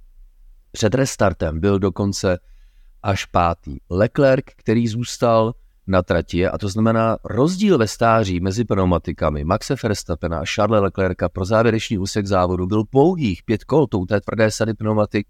před 0.74 0.94
restartem 0.94 1.60
byl 1.60 1.78
dokonce 1.78 2.38
až 3.02 3.24
pátý. 3.24 3.76
Leclerc, 3.90 4.44
který 4.56 4.88
zůstal 4.88 5.54
na 5.86 6.02
trati, 6.02 6.46
a 6.46 6.58
to 6.58 6.68
znamená 6.68 7.16
rozdíl 7.24 7.78
ve 7.78 7.88
stáří 7.88 8.40
mezi 8.40 8.64
pneumatikami 8.64 9.44
Maxe 9.44 9.74
Verstappena 9.82 10.38
a 10.38 10.44
Charles 10.54 10.82
Leclerca 10.82 11.28
pro 11.28 11.44
závěrečný 11.44 11.98
úsek 11.98 12.26
závodu 12.26 12.66
byl 12.66 12.84
pouhých 12.84 13.42
pět 13.42 13.64
kol, 13.64 13.86
to 13.86 13.98
u 13.98 14.06
té 14.06 14.20
tvrdé 14.20 14.50
sady 14.50 14.74
pneumatik 14.74 15.26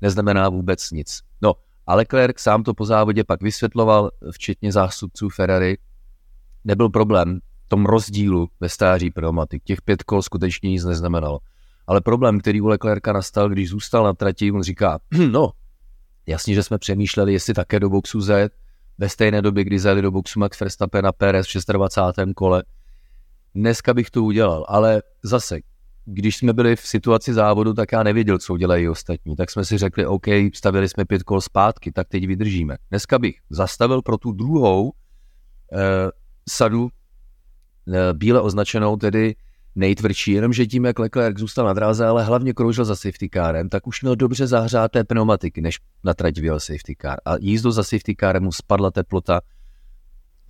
neznamená 0.00 0.48
vůbec 0.48 0.90
nic. 0.90 1.20
No 1.42 1.54
a 1.86 1.94
Leclerc 1.94 2.38
sám 2.38 2.62
to 2.62 2.74
po 2.74 2.84
závodě 2.84 3.24
pak 3.24 3.42
vysvětloval, 3.42 4.10
včetně 4.32 4.72
zástupců 4.72 5.28
Ferrari, 5.28 5.78
nebyl 6.64 6.88
problém 6.88 7.40
v 7.64 7.68
tom 7.68 7.86
rozdílu 7.86 8.48
ve 8.60 8.68
stáří 8.68 9.10
pneumatik. 9.10 9.64
Těch 9.64 9.82
pět 9.82 10.02
kol 10.02 10.22
skutečně 10.22 10.70
nic 10.70 10.84
neznamenalo. 10.84 11.38
Ale 11.88 12.00
problém, 12.00 12.40
který 12.40 12.60
u 12.60 12.66
Leclerca 12.66 13.12
nastal, 13.12 13.48
když 13.48 13.68
zůstal 13.68 14.04
na 14.04 14.12
trati, 14.12 14.52
on 14.52 14.62
říká, 14.62 14.98
no, 15.30 15.50
jasně, 16.26 16.54
že 16.54 16.62
jsme 16.62 16.78
přemýšleli, 16.78 17.32
jestli 17.32 17.54
také 17.54 17.80
do 17.80 17.90
boxu 17.90 18.20
zajet 18.20 18.52
ve 18.98 19.08
stejné 19.08 19.42
době, 19.42 19.64
kdy 19.64 19.78
zajeli 19.78 20.02
do 20.02 20.10
boxu 20.10 20.40
Max 20.40 20.60
Verstappen 20.60 21.06
a 21.06 21.12
Perez 21.12 21.46
v 21.46 21.72
26. 21.72 22.34
kole. 22.34 22.62
Dneska 23.54 23.94
bych 23.94 24.10
to 24.10 24.22
udělal, 24.22 24.64
ale 24.68 25.02
zase, 25.22 25.58
když 26.04 26.36
jsme 26.36 26.52
byli 26.52 26.76
v 26.76 26.80
situaci 26.80 27.34
závodu, 27.34 27.74
tak 27.74 27.92
já 27.92 28.02
nevěděl, 28.02 28.38
co 28.38 28.52
udělají 28.52 28.88
ostatní. 28.88 29.36
Tak 29.36 29.50
jsme 29.50 29.64
si 29.64 29.78
řekli, 29.78 30.06
OK, 30.06 30.26
stavili 30.54 30.88
jsme 30.88 31.04
pět 31.04 31.22
kol 31.22 31.40
zpátky, 31.40 31.92
tak 31.92 32.08
teď 32.08 32.26
vydržíme. 32.26 32.76
Dneska 32.90 33.18
bych 33.18 33.36
zastavil 33.50 34.02
pro 34.02 34.18
tu 34.18 34.32
druhou 34.32 34.92
eh, 35.72 36.10
sadu 36.48 36.88
eh, 37.92 38.12
bíle 38.12 38.40
označenou, 38.40 38.96
tedy 38.96 39.34
nejtvrdší, 39.78 40.32
jenomže 40.32 40.66
tím, 40.66 40.84
jak 40.84 40.98
Leclerc 40.98 41.38
zůstal 41.38 41.66
na 41.66 41.72
dráze, 41.72 42.06
ale 42.06 42.24
hlavně 42.24 42.52
kroužil 42.52 42.84
za 42.84 42.96
safety 42.96 43.28
carem, 43.32 43.68
tak 43.68 43.86
už 43.86 44.02
měl 44.02 44.16
dobře 44.16 44.46
zahřáté 44.46 45.04
pneumatiky, 45.04 45.60
než 45.60 45.78
na 46.04 46.14
trať 46.14 46.38
vyjel 46.38 46.60
safety 46.60 46.96
car. 47.02 47.18
A 47.24 47.36
jízdu 47.40 47.70
za 47.70 47.82
safety 47.82 48.16
carem 48.20 48.42
mu 48.42 48.52
spadla 48.52 48.90
teplota. 48.90 49.40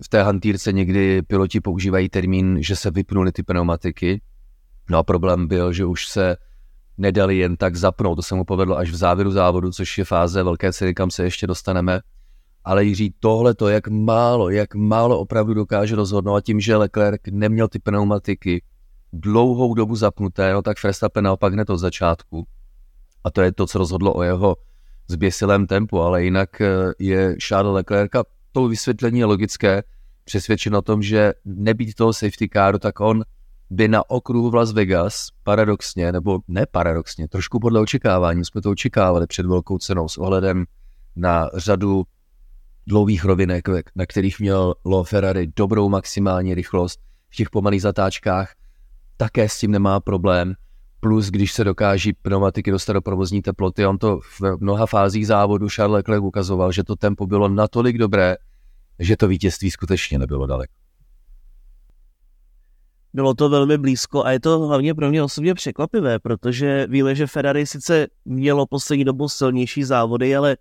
V 0.03 0.09
té 0.09 0.23
hantýrce 0.23 0.71
někdy 0.71 1.21
piloti 1.21 1.61
používají 1.61 2.09
termín, 2.09 2.57
že 2.61 2.75
se 2.75 2.91
vypnuly 2.91 3.31
ty 3.31 3.43
pneumatiky. 3.43 4.21
No 4.89 4.97
a 4.97 5.03
problém 5.03 5.47
byl, 5.47 5.73
že 5.73 5.85
už 5.85 6.07
se 6.07 6.37
nedali 6.97 7.37
jen 7.37 7.57
tak 7.57 7.75
zapnout. 7.75 8.15
To 8.15 8.21
se 8.21 8.35
mu 8.35 8.43
povedlo 8.43 8.77
až 8.77 8.91
v 8.91 8.95
závěru 8.95 9.31
závodu, 9.31 9.71
což 9.71 9.97
je 9.97 10.05
fáze 10.05 10.43
velké 10.43 10.73
ceny, 10.73 10.93
kam 10.93 11.11
se 11.11 11.23
ještě 11.23 11.47
dostaneme. 11.47 11.99
Ale 12.63 12.83
Jiří, 12.83 13.13
tohle 13.19 13.55
to, 13.55 13.69
jak 13.69 13.87
málo, 13.87 14.49
jak 14.49 14.75
málo 14.75 15.19
opravdu 15.19 15.53
dokáže 15.53 15.95
rozhodnout 15.95 16.35
a 16.35 16.41
tím, 16.41 16.59
že 16.59 16.75
Leclerc 16.75 17.21
neměl 17.31 17.67
ty 17.67 17.79
pneumatiky, 17.79 18.61
dlouhou 19.13 19.73
dobu 19.73 19.95
zapnuté, 19.95 20.53
no 20.53 20.61
tak 20.61 20.83
Verstappen 20.83 21.23
naopak 21.23 21.53
hned 21.53 21.69
od 21.69 21.77
začátku. 21.77 22.47
A 23.23 23.31
to 23.31 23.41
je 23.41 23.51
to, 23.51 23.67
co 23.67 23.77
rozhodlo 23.77 24.13
o 24.13 24.23
jeho 24.23 24.55
zběsilém 25.07 25.67
tempu, 25.67 26.01
ale 26.01 26.23
jinak 26.23 26.61
eh, 26.61 26.67
je 26.99 27.35
Charles 27.47 27.73
Leclerc 27.73 28.15
a 28.15 28.23
to 28.51 28.67
vysvětlení 28.67 29.19
je 29.19 29.25
logické, 29.25 29.83
přesvědčen 30.23 30.75
o 30.75 30.81
tom, 30.81 31.01
že 31.01 31.33
nebýt 31.45 31.95
toho 31.95 32.13
safety 32.13 32.49
caru, 32.53 32.79
tak 32.79 32.99
on 32.99 33.23
by 33.69 33.87
na 33.87 34.09
okruhu 34.09 34.49
v 34.49 34.55
Las 34.55 34.71
Vegas 34.71 35.27
paradoxně, 35.43 36.11
nebo 36.11 36.39
ne 36.47 36.65
paradoxně, 36.71 37.27
trošku 37.27 37.59
podle 37.59 37.79
očekávání, 37.79 38.45
jsme 38.45 38.61
to 38.61 38.71
očekávali 38.71 39.27
před 39.27 39.45
velkou 39.45 39.77
cenou 39.77 40.07
s 40.07 40.17
ohledem 40.17 40.65
na 41.15 41.49
řadu 41.53 42.03
dlouhých 42.87 43.25
rovinek, 43.25 43.69
na 43.95 44.05
kterých 44.05 44.39
měl 44.39 44.75
Lo 44.85 45.03
Ferrari 45.03 45.47
dobrou 45.55 45.89
maximální 45.89 46.53
rychlost 46.53 46.99
v 47.29 47.35
těch 47.35 47.49
pomalých 47.49 47.81
zatáčkách, 47.81 48.53
také 49.19 49.49
s 49.49 49.59
tím 49.59 49.71
nemá 49.71 49.99
problém. 49.99 50.53
Plus, 50.99 51.27
když 51.27 51.53
se 51.53 51.63
dokáží 51.63 52.13
pneumatiky 52.13 52.71
dostat 52.71 52.93
do 52.93 53.01
provozní 53.01 53.41
teploty, 53.41 53.85
on 53.85 53.97
to 53.97 54.19
v 54.19 54.41
mnoha 54.59 54.85
fázích 54.85 55.27
závodu 55.27 55.69
Charles 55.69 55.95
Leclerc 55.95 56.23
ukazoval, 56.23 56.71
že 56.71 56.83
to 56.83 56.95
tempo 56.95 57.27
bylo 57.27 57.49
natolik 57.49 57.97
dobré, 57.97 58.35
že 58.99 59.17
to 59.17 59.27
vítězství 59.27 59.71
skutečně 59.71 60.19
nebylo 60.19 60.47
daleko. 60.47 60.73
Bylo 63.13 63.33
to 63.33 63.49
velmi 63.49 63.77
blízko 63.77 64.25
a 64.25 64.31
je 64.31 64.39
to 64.39 64.59
hlavně 64.59 64.95
pro 64.95 65.09
mě 65.09 65.23
osobně 65.23 65.53
překvapivé, 65.53 66.19
protože 66.19 66.87
víme, 66.89 67.15
že 67.15 67.27
Ferrari 67.27 67.65
sice 67.65 68.07
mělo 68.25 68.65
poslední 68.65 69.05
dobu 69.05 69.29
silnější 69.29 69.83
závody, 69.83 70.35
ale 70.35 70.57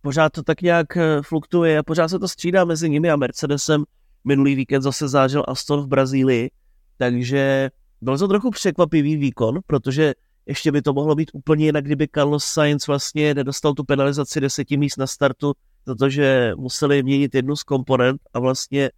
pořád 0.00 0.32
to 0.32 0.42
tak 0.42 0.62
nějak 0.62 0.96
eh, 0.96 1.22
fluktuje 1.22 1.78
a 1.78 1.82
pořád 1.82 2.08
se 2.08 2.18
to 2.18 2.28
střídá 2.28 2.64
mezi 2.64 2.90
nimi 2.90 3.10
a 3.10 3.16
Mercedesem. 3.16 3.84
Minulý 4.24 4.54
víkend 4.54 4.82
zase 4.82 5.08
zážil 5.08 5.44
Aston 5.48 5.80
v 5.80 5.86
Brazílii, 5.86 6.50
takže 6.98 7.70
byl 8.02 8.18
to 8.18 8.28
trochu 8.28 8.50
překvapivý 8.50 9.16
výkon, 9.16 9.60
protože 9.66 10.14
ještě 10.46 10.72
by 10.72 10.82
to 10.82 10.92
mohlo 10.92 11.14
být 11.14 11.30
úplně 11.32 11.64
jinak, 11.64 11.84
kdyby 11.84 12.08
Carlos 12.14 12.44
Sainz 12.44 12.86
vlastně 12.86 13.34
nedostal 13.34 13.74
tu 13.74 13.84
penalizaci 13.84 14.40
deseti 14.40 14.76
míst 14.76 14.96
na 14.96 15.06
startu, 15.06 15.52
protože 15.84 16.52
museli 16.56 17.02
měnit 17.02 17.34
jednu 17.34 17.56
z 17.56 17.62
komponent 17.62 18.20
a 18.34 18.40
vlastně 18.40 18.90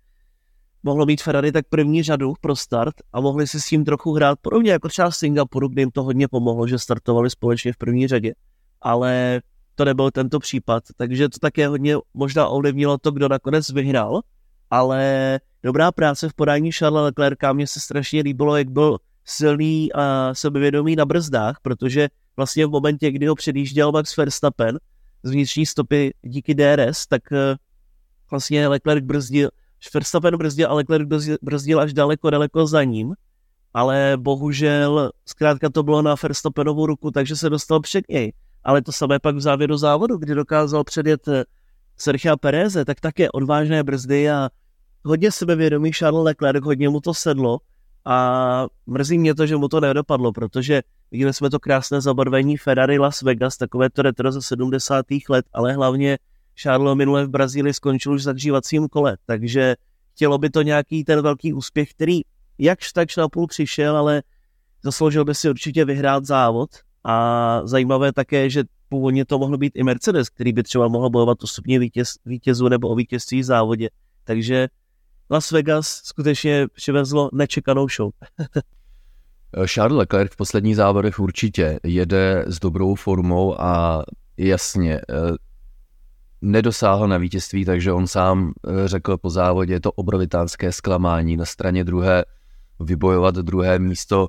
mohlo 0.82 1.06
mít 1.06 1.22
Ferrari 1.22 1.52
tak 1.52 1.64
první 1.68 2.02
řadu 2.02 2.32
pro 2.40 2.56
start 2.56 2.94
a 3.12 3.20
mohli 3.20 3.46
si 3.46 3.60
s 3.60 3.66
tím 3.66 3.84
trochu 3.84 4.12
hrát 4.12 4.38
podobně 4.42 4.70
jako 4.70 4.88
třeba 4.88 5.10
Singapuru, 5.10 5.68
kde 5.68 5.82
jim 5.82 5.90
to 5.90 6.02
hodně 6.02 6.28
pomohlo, 6.28 6.66
že 6.66 6.78
startovali 6.78 7.30
společně 7.30 7.72
v 7.72 7.76
první 7.76 8.08
řadě. 8.08 8.34
Ale 8.80 9.40
to 9.74 9.84
nebyl 9.84 10.10
tento 10.10 10.38
případ, 10.38 10.84
takže 10.96 11.28
to 11.28 11.38
také 11.38 11.68
hodně 11.68 11.96
možná 12.14 12.48
ovlivnilo 12.48 12.98
to, 12.98 13.10
kdo 13.10 13.28
nakonec 13.28 13.70
vyhrál, 13.70 14.20
ale 14.70 15.40
dobrá 15.62 15.92
práce 15.92 16.28
v 16.28 16.34
podání 16.34 16.72
Charlesa 16.72 17.02
Leclerca, 17.02 17.52
mně 17.52 17.66
se 17.66 17.80
strašně 17.80 18.22
líbilo, 18.22 18.56
jak 18.56 18.70
byl 18.70 18.98
silný 19.24 19.92
a 19.92 20.34
sebevědomý 20.34 20.96
na 20.96 21.04
brzdách, 21.04 21.56
protože 21.62 22.08
vlastně 22.36 22.66
v 22.66 22.70
momentě, 22.70 23.10
kdy 23.10 23.26
ho 23.26 23.34
předjížděl 23.34 23.92
Max 23.92 24.16
Verstappen 24.16 24.78
z 25.22 25.30
vnitřní 25.30 25.66
stopy 25.66 26.14
díky 26.22 26.54
DRS, 26.54 27.06
tak 27.06 27.32
eh, 27.32 27.56
vlastně 28.30 28.68
Leclerc 28.68 29.04
brzdil, 29.04 29.50
Verstappen 29.94 30.36
brzdil 30.36 30.70
a 30.70 30.74
Leclerc 30.74 31.08
brzdil, 31.42 31.80
až 31.80 31.92
daleko, 31.92 32.30
daleko 32.30 32.66
za 32.66 32.84
ním, 32.84 33.14
ale 33.74 34.12
bohužel 34.16 35.10
zkrátka 35.26 35.70
to 35.70 35.82
bylo 35.82 36.02
na 36.02 36.14
Verstappenovu 36.22 36.86
ruku, 36.86 37.10
takže 37.10 37.36
se 37.36 37.50
dostal 37.50 37.80
před 37.80 38.04
něj. 38.08 38.32
Ale 38.64 38.82
to 38.82 38.92
samé 38.92 39.18
pak 39.18 39.36
v 39.36 39.40
závěru 39.40 39.76
závodu, 39.76 40.16
kdy 40.16 40.34
dokázal 40.34 40.84
předjet 40.84 41.28
eh, 41.28 41.44
Sergio 41.96 42.36
Pereze, 42.36 42.84
tak 42.84 43.00
také 43.00 43.30
odvážné 43.30 43.82
brzdy 43.82 44.30
a 44.30 44.50
hodně 45.04 45.32
sebevědomý 45.32 45.92
Charles 45.92 46.24
Leclerc, 46.24 46.64
hodně 46.64 46.88
mu 46.88 47.00
to 47.00 47.14
sedlo 47.14 47.58
a 48.04 48.66
mrzí 48.86 49.18
mě 49.18 49.34
to, 49.34 49.46
že 49.46 49.56
mu 49.56 49.68
to 49.68 49.80
nedopadlo, 49.80 50.32
protože 50.32 50.82
viděli 51.10 51.34
jsme 51.34 51.50
to 51.50 51.60
krásné 51.60 52.00
zabarvení 52.00 52.56
Ferrari 52.56 52.98
Las 52.98 53.22
Vegas, 53.22 53.56
takové 53.56 53.90
to 53.90 54.02
retro 54.02 54.32
ze 54.32 54.42
70. 54.42 55.06
let, 55.28 55.46
ale 55.52 55.72
hlavně 55.72 56.18
Charles 56.54 56.96
minule 56.96 57.26
v 57.26 57.28
Brazílii 57.28 57.74
skončil 57.74 58.12
už 58.12 58.26
v 58.26 58.88
kole, 58.90 59.16
takže 59.26 59.76
chtělo 60.14 60.38
by 60.38 60.50
to 60.50 60.62
nějaký 60.62 61.04
ten 61.04 61.22
velký 61.22 61.52
úspěch, 61.52 61.90
který 61.90 62.20
jakž 62.58 62.92
takž 62.92 63.16
na 63.16 63.28
půl 63.28 63.46
přišel, 63.46 63.96
ale 63.96 64.22
zasloužil 64.82 65.24
by 65.24 65.34
si 65.34 65.50
určitě 65.50 65.84
vyhrát 65.84 66.24
závod 66.24 66.70
a 67.04 67.60
zajímavé 67.64 68.12
také, 68.12 68.50
že 68.50 68.64
původně 68.94 69.24
to 69.24 69.38
mohlo 69.38 69.58
být 69.58 69.72
i 69.76 69.82
Mercedes, 69.82 70.28
který 70.28 70.52
by 70.52 70.62
třeba 70.62 70.88
mohl 70.88 71.10
bojovat 71.10 71.42
o 71.42 71.46
stupně 71.46 71.78
vítěz, 71.78 72.14
vítězů 72.26 72.68
nebo 72.68 72.88
o 72.88 72.94
vítězství 72.94 73.40
v 73.40 73.44
závodě. 73.44 73.88
Takže 74.24 74.68
Las 75.30 75.50
Vegas 75.50 75.86
skutečně 75.86 76.66
přivezlo 76.74 77.30
nečekanou 77.32 77.88
show. 77.88 78.10
Charles 79.66 79.98
Leclerc 79.98 80.32
v 80.32 80.36
posledních 80.36 80.76
závodech 80.76 81.18
určitě 81.18 81.80
jede 81.82 82.44
s 82.46 82.60
dobrou 82.60 82.94
formou 82.94 83.60
a 83.60 84.02
jasně 84.36 84.94
eh, 84.94 85.34
nedosáhl 86.42 87.08
na 87.08 87.18
vítězství, 87.18 87.64
takže 87.64 87.92
on 87.92 88.06
sám 88.06 88.52
eh, 88.52 88.88
řekl 88.88 89.18
po 89.18 89.30
závodě, 89.30 89.72
je 89.72 89.80
to 89.80 89.92
obrovitánské 89.92 90.72
zklamání 90.72 91.36
na 91.36 91.44
straně 91.44 91.84
druhé, 91.84 92.24
vybojovat 92.80 93.34
druhé 93.34 93.78
místo 93.78 94.28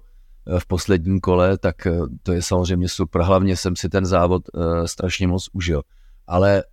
v 0.60 0.67
posledním 0.67 1.19
kole, 1.19 1.58
tak 1.58 1.88
eh, 1.88 1.99
to 2.23 2.31
je 2.34 2.41
samozřejmě 2.41 2.89
super. 2.89 3.21
Hlavně 3.21 3.58
jsem 3.58 3.75
si 3.75 3.89
ten 3.89 4.05
závod 4.05 4.43
uh, 4.53 4.86
strašně 4.86 5.27
moc 5.27 5.49
užil. 5.53 5.81
Ale 6.27 6.63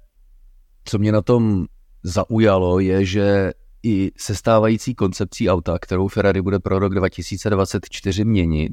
co 0.85 0.99
mě 0.99 1.13
na 1.13 1.23
tom 1.23 1.67
zaujalo, 2.03 2.81
je, 2.81 3.05
že 3.05 3.53
i 3.83 4.13
se 4.19 4.35
stávající 4.35 4.95
koncepcí 4.95 5.51
auta, 5.51 5.79
kterou 5.79 6.09
Ferrari 6.09 6.43
bude 6.43 6.59
pro 6.59 6.79
rok 6.79 6.95
2024 6.95 8.25
měnit, 8.25 8.73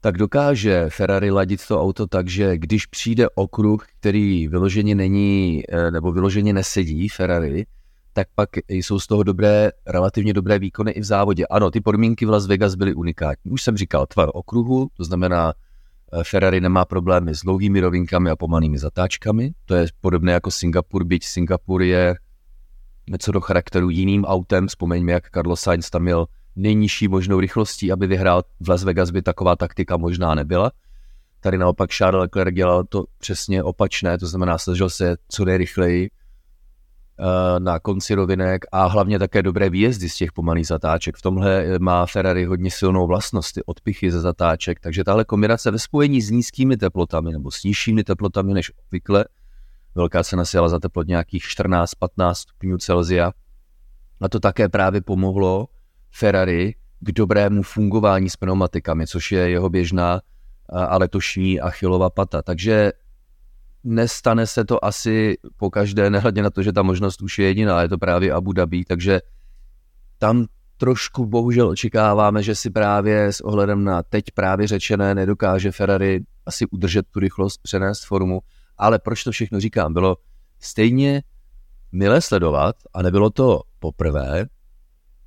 tak 0.00 0.18
dokáže 0.18 0.86
Ferrari 0.88 1.30
ladit 1.30 1.66
to 1.66 1.82
auto 1.82 2.06
tak, 2.06 2.28
že 2.28 2.58
když 2.58 2.86
přijde 2.86 3.28
okruh, 3.34 3.86
který 3.98 4.48
vyloženě 4.48 4.94
není, 4.94 5.62
eh, 5.68 5.90
nebo 5.90 6.12
vyloženě 6.12 6.52
nesedí 6.52 7.08
Ferrari, 7.08 7.66
tak 8.18 8.28
pak 8.34 8.48
jsou 8.68 9.00
z 9.00 9.06
toho 9.06 9.22
dobré, 9.22 9.70
relativně 9.86 10.32
dobré 10.32 10.58
výkony 10.58 10.90
i 10.90 11.00
v 11.00 11.04
závodě. 11.04 11.46
Ano, 11.46 11.70
ty 11.70 11.80
podmínky 11.80 12.26
v 12.26 12.30
Las 12.30 12.46
Vegas 12.46 12.74
byly 12.74 12.94
unikátní. 12.94 13.50
Už 13.50 13.62
jsem 13.62 13.76
říkal, 13.76 14.06
tvar 14.06 14.28
okruhu, 14.34 14.88
to 14.96 15.04
znamená, 15.04 15.52
eh, 16.12 16.24
Ferrari 16.24 16.60
nemá 16.60 16.84
problémy 16.84 17.34
s 17.34 17.40
dlouhými 17.40 17.80
rovinkami 17.80 18.30
a 18.30 18.36
pomalými 18.36 18.78
zatáčkami. 18.78 19.52
To 19.66 19.74
je 19.74 19.86
podobné 20.00 20.32
jako 20.32 20.50
Singapur, 20.50 21.04
byť 21.04 21.24
Singapur 21.24 21.82
je 21.82 22.16
něco 23.10 23.32
do 23.32 23.40
charakteru 23.40 23.90
jiným 23.90 24.24
autem. 24.24 24.66
Vzpomeňme, 24.66 25.12
jak 25.12 25.30
Carlos 25.30 25.60
Sainz 25.60 25.90
tam 25.90 26.02
měl 26.02 26.26
nejnižší 26.56 27.08
možnou 27.08 27.40
rychlostí, 27.40 27.92
aby 27.92 28.06
vyhrál. 28.06 28.42
V 28.60 28.68
Las 28.68 28.84
Vegas 28.84 29.10
by 29.10 29.22
taková 29.22 29.56
taktika 29.56 29.96
možná 29.96 30.34
nebyla. 30.34 30.70
Tady 31.40 31.58
naopak 31.58 31.90
Charles 31.90 32.20
Leclerc 32.20 32.54
dělal 32.54 32.84
to 32.84 33.04
přesně 33.18 33.62
opačné, 33.62 34.18
to 34.18 34.26
znamená, 34.26 34.58
snažil 34.58 34.90
se 34.90 35.16
co 35.28 35.44
nejrychleji 35.44 36.10
na 37.58 37.78
konci 37.78 38.14
rovinek 38.14 38.64
a 38.72 38.86
hlavně 38.86 39.18
také 39.18 39.42
dobré 39.42 39.70
výjezdy 39.70 40.08
z 40.08 40.16
těch 40.16 40.32
pomalých 40.32 40.66
zatáček. 40.66 41.16
V 41.16 41.22
tomhle 41.22 41.64
eh, 41.64 41.78
má 41.78 42.06
Ferrari 42.06 42.44
hodně 42.44 42.70
silnou 42.70 43.06
vlastnost, 43.06 43.54
ty 43.54 43.62
odpichy 43.64 44.10
ze 44.10 44.20
zatáček, 44.20 44.80
takže 44.80 45.04
tahle 45.04 45.24
kombinace 45.24 45.70
ve 45.70 45.78
spojení 45.78 46.22
s 46.22 46.30
nízkými 46.30 46.76
teplotami 46.76 47.32
nebo 47.32 47.50
s 47.50 47.64
nižšími 47.64 48.04
teplotami 48.04 48.54
než 48.54 48.72
obvykle, 48.86 49.24
velká 49.94 50.24
cena 50.24 50.44
se 50.44 50.56
jela 50.56 50.68
za 50.68 50.78
teplot 50.78 51.08
nějakých 51.08 51.42
14-15 51.42 52.34
stupňů 52.34 52.78
Celsia, 52.78 53.32
a 54.20 54.28
to 54.28 54.40
také 54.40 54.68
právě 54.68 55.00
pomohlo 55.00 55.68
Ferrari 56.10 56.74
k 57.00 57.12
dobrému 57.12 57.62
fungování 57.62 58.30
s 58.30 58.36
pneumatikami, 58.36 59.06
což 59.06 59.32
je 59.32 59.50
jeho 59.50 59.68
běžná 59.68 60.20
a 60.72 60.98
letošní 60.98 61.60
achilová 61.60 62.10
pata. 62.10 62.42
Takže 62.42 62.92
nestane 63.84 64.46
se 64.46 64.64
to 64.64 64.84
asi 64.84 65.36
po 65.56 65.70
každé, 65.70 66.10
nehledně 66.10 66.42
na 66.42 66.50
to, 66.50 66.62
že 66.62 66.72
ta 66.72 66.82
možnost 66.82 67.22
už 67.22 67.38
je 67.38 67.46
jediná, 67.46 67.82
je 67.82 67.88
to 67.88 67.98
právě 67.98 68.32
Abu 68.32 68.52
Dhabi, 68.52 68.84
takže 68.84 69.20
tam 70.18 70.46
trošku 70.76 71.26
bohužel 71.26 71.68
očekáváme, 71.68 72.42
že 72.42 72.54
si 72.54 72.70
právě 72.70 73.32
s 73.32 73.40
ohledem 73.40 73.84
na 73.84 74.02
teď 74.02 74.24
právě 74.34 74.66
řečené 74.66 75.14
nedokáže 75.14 75.72
Ferrari 75.72 76.24
asi 76.46 76.66
udržet 76.66 77.06
tu 77.10 77.20
rychlost, 77.20 77.62
přenést 77.62 78.04
formu, 78.04 78.40
ale 78.78 78.98
proč 78.98 79.24
to 79.24 79.30
všechno 79.30 79.60
říkám, 79.60 79.92
bylo 79.92 80.16
stejně 80.60 81.22
milé 81.92 82.20
sledovat 82.20 82.76
a 82.94 83.02
nebylo 83.02 83.30
to 83.30 83.60
poprvé, 83.78 84.46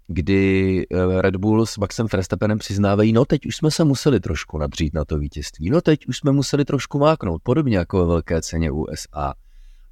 kdy 0.07 0.85
eh, 0.91 1.21
Red 1.21 1.35
Bull 1.35 1.65
s 1.65 1.77
Maxem 1.77 2.07
Verstappenem 2.13 2.57
přiznávají, 2.57 3.13
no 3.13 3.25
teď 3.25 3.45
už 3.45 3.55
jsme 3.55 3.71
se 3.71 3.83
museli 3.83 4.19
trošku 4.19 4.57
nadřít 4.57 4.93
na 4.93 5.05
to 5.05 5.17
vítězství, 5.17 5.69
no 5.69 5.81
teď 5.81 6.07
už 6.07 6.17
jsme 6.17 6.31
museli 6.31 6.65
trošku 6.65 6.99
máknout, 6.99 7.41
podobně 7.43 7.77
jako 7.77 7.99
ve 7.99 8.05
velké 8.05 8.41
ceně 8.41 8.71
USA. 8.71 9.33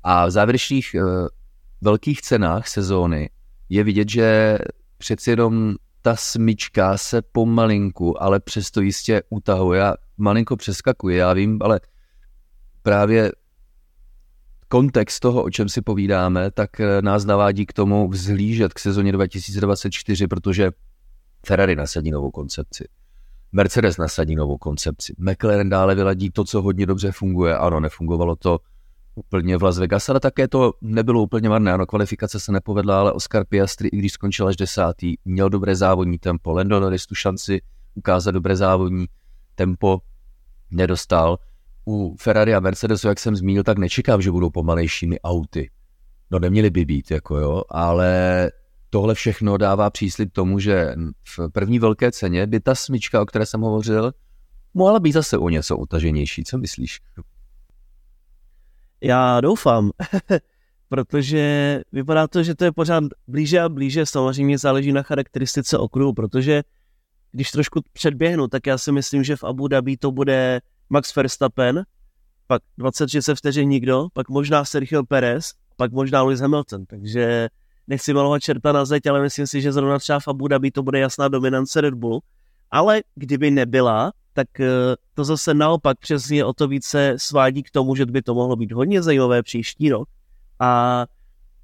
A 0.03 0.25
v 0.25 0.31
závěrečných 0.31 0.95
uh, 0.95 1.27
velkých 1.81 2.21
cenách 2.21 2.67
sezóny 2.67 3.29
je 3.69 3.83
vidět, 3.83 4.09
že 4.09 4.57
přeci 4.97 5.29
jenom 5.29 5.75
ta 6.01 6.15
smyčka 6.15 6.97
se 6.97 7.21
pomalinku, 7.21 8.23
ale 8.23 8.39
přesto 8.39 8.81
jistě 8.81 9.21
utahuje. 9.29 9.79
Já 9.79 9.93
malinko 10.17 10.57
přeskakuje, 10.57 11.17
já 11.17 11.33
vím, 11.33 11.59
ale 11.61 11.79
právě 12.83 13.31
kontext 14.69 15.19
toho, 15.19 15.43
o 15.43 15.49
čem 15.49 15.69
si 15.69 15.81
povídáme, 15.81 16.51
tak 16.51 16.79
eh, 16.79 17.01
nás 17.01 17.25
navádí 17.25 17.65
k 17.65 17.73
tomu 17.73 18.09
vzhlížet 18.09 18.73
k 18.73 18.79
sezóně 18.79 19.11
2024, 19.11 20.27
protože 20.27 20.71
Ferrari 21.45 21.75
nasadí 21.75 22.11
novou 22.11 22.31
koncepci. 22.31 22.87
Mercedes 23.51 23.97
nasadí 23.97 24.35
novou 24.35 24.57
koncepci. 24.57 25.15
McLaren 25.17 25.69
dále 25.69 25.95
vyladí 25.95 26.31
to, 26.31 26.43
co 26.43 26.61
hodně 26.61 26.85
dobře 26.85 27.11
funguje. 27.11 27.57
Ano, 27.57 27.79
nefungovalo 27.79 28.35
to 28.35 28.59
úplně 29.15 29.57
v 29.57 29.63
Las 29.63 29.79
Vegas, 29.79 30.09
ale 30.09 30.19
také 30.19 30.47
to 30.47 30.73
nebylo 30.81 31.23
úplně 31.23 31.49
marné. 31.49 31.73
Ano, 31.73 31.85
kvalifikace 31.85 32.39
se 32.39 32.51
nepovedla, 32.51 32.99
ale 32.99 33.11
Oscar 33.11 33.45
Piastri, 33.45 33.89
i 33.89 33.97
když 33.97 34.11
skončil 34.11 34.47
až 34.47 34.55
desátý, 34.55 35.15
měl 35.25 35.49
dobré 35.49 35.75
závodní 35.75 36.19
tempo. 36.19 36.53
Lando 36.53 36.79
Norris 36.79 37.05
tu 37.05 37.15
šanci 37.15 37.61
ukázat 37.95 38.31
dobré 38.31 38.55
závodní 38.55 39.05
tempo 39.55 39.99
nedostal. 40.71 41.37
U 41.89 42.15
Ferrari 42.19 42.55
a 42.55 42.59
Mercedesu, 42.59 43.07
jak 43.07 43.19
jsem 43.19 43.35
zmínil, 43.35 43.63
tak 43.63 43.77
nečekám, 43.77 44.21
že 44.21 44.31
budou 44.31 44.49
pomalejšími 44.49 45.19
auty. 45.21 45.69
No 46.31 46.39
neměli 46.39 46.69
by 46.69 46.85
být, 46.85 47.11
jako 47.11 47.37
jo, 47.37 47.63
ale 47.69 48.51
tohle 48.89 49.15
všechno 49.15 49.57
dává 49.57 49.89
příslip 49.89 50.33
tomu, 50.33 50.59
že 50.59 50.95
v 51.37 51.49
první 51.49 51.79
velké 51.79 52.11
ceně 52.11 52.47
by 52.47 52.59
ta 52.59 52.75
smyčka, 52.75 53.21
o 53.21 53.25
které 53.25 53.45
jsem 53.45 53.61
hovořil, 53.61 54.11
mohla 54.73 54.99
být 54.99 55.11
zase 55.11 55.37
o 55.37 55.49
něco 55.49 55.77
utaženější. 55.77 56.43
Co 56.43 56.57
myslíš? 56.57 56.99
Já 59.01 59.41
doufám, 59.41 59.91
protože 60.89 61.81
vypadá 61.91 62.27
to, 62.27 62.43
že 62.43 62.55
to 62.55 62.65
je 62.65 62.71
pořád 62.71 63.03
blíže 63.27 63.59
a 63.59 63.69
blíže. 63.69 64.05
Samozřejmě 64.05 64.57
záleží 64.57 64.91
na 64.91 65.03
charakteristice 65.03 65.77
okruhu, 65.77 66.13
protože 66.13 66.63
když 67.31 67.51
trošku 67.51 67.81
předběhnu, 67.93 68.47
tak 68.47 68.67
já 68.67 68.77
si 68.77 68.91
myslím, 68.91 69.23
že 69.23 69.35
v 69.35 69.43
Abu 69.43 69.67
Dhabi 69.67 69.97
to 69.97 70.11
bude 70.11 70.61
Max 70.89 71.15
Verstappen, 71.15 71.83
pak 72.47 72.61
26 72.77 73.29
vteřin 73.35 73.69
nikdo, 73.69 74.07
pak 74.13 74.29
možná 74.29 74.65
Sergio 74.65 75.03
Perez, 75.03 75.51
pak 75.77 75.91
možná 75.91 76.23
Lewis 76.23 76.39
Hamilton. 76.39 76.85
Takže 76.85 77.49
nechci 77.87 78.13
malovat 78.13 78.41
čerta 78.41 78.71
na 78.71 78.85
zeď, 78.85 79.07
ale 79.07 79.21
myslím 79.21 79.47
si, 79.47 79.61
že 79.61 79.71
zrovna 79.71 79.99
třeba 79.99 80.19
v 80.19 80.27
Abu 80.27 80.47
Dhabi 80.47 80.71
to 80.71 80.83
bude 80.83 80.99
jasná 80.99 81.27
dominance 81.27 81.81
Red 81.81 81.93
Bull. 81.93 82.21
Ale 82.71 83.01
kdyby 83.15 83.51
nebyla, 83.51 84.11
tak 84.33 84.59
eh, 84.59 84.67
to 85.13 85.23
zase 85.23 85.53
naopak 85.53 85.99
přesně 85.99 86.45
o 86.45 86.53
to 86.53 86.67
více 86.67 87.13
svádí 87.17 87.63
k 87.63 87.71
tomu, 87.71 87.95
že 87.95 88.05
by 88.05 88.21
to 88.21 88.33
mohlo 88.33 88.55
být 88.55 88.71
hodně 88.71 89.01
zajímavé 89.01 89.43
příští 89.43 89.89
rok. 89.89 90.09
A 90.59 91.05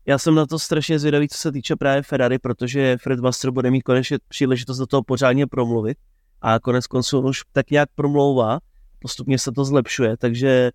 já 0.05 0.17
jsem 0.17 0.35
na 0.35 0.45
to 0.45 0.59
strašně 0.59 0.99
zvědavý, 0.99 1.29
co 1.29 1.37
se 1.37 1.51
týče 1.51 1.75
právě 1.75 2.03
Ferrari, 2.03 2.39
protože 2.39 2.97
Fred 3.01 3.19
Vassar 3.19 3.51
bude 3.51 3.71
mít 3.71 3.81
konečně 3.81 4.17
příležitost 4.27 4.77
do 4.77 4.87
toho 4.87 5.03
pořádně 5.03 5.47
promluvit 5.47 5.97
a 6.41 6.59
konec 6.59 6.87
konců 6.87 7.19
on 7.19 7.25
už 7.25 7.41
tak 7.51 7.71
nějak 7.71 7.89
promlouvá, 7.95 8.59
postupně 8.99 9.39
se 9.39 9.51
to 9.51 9.65
zlepšuje, 9.65 10.17
takže 10.17 10.71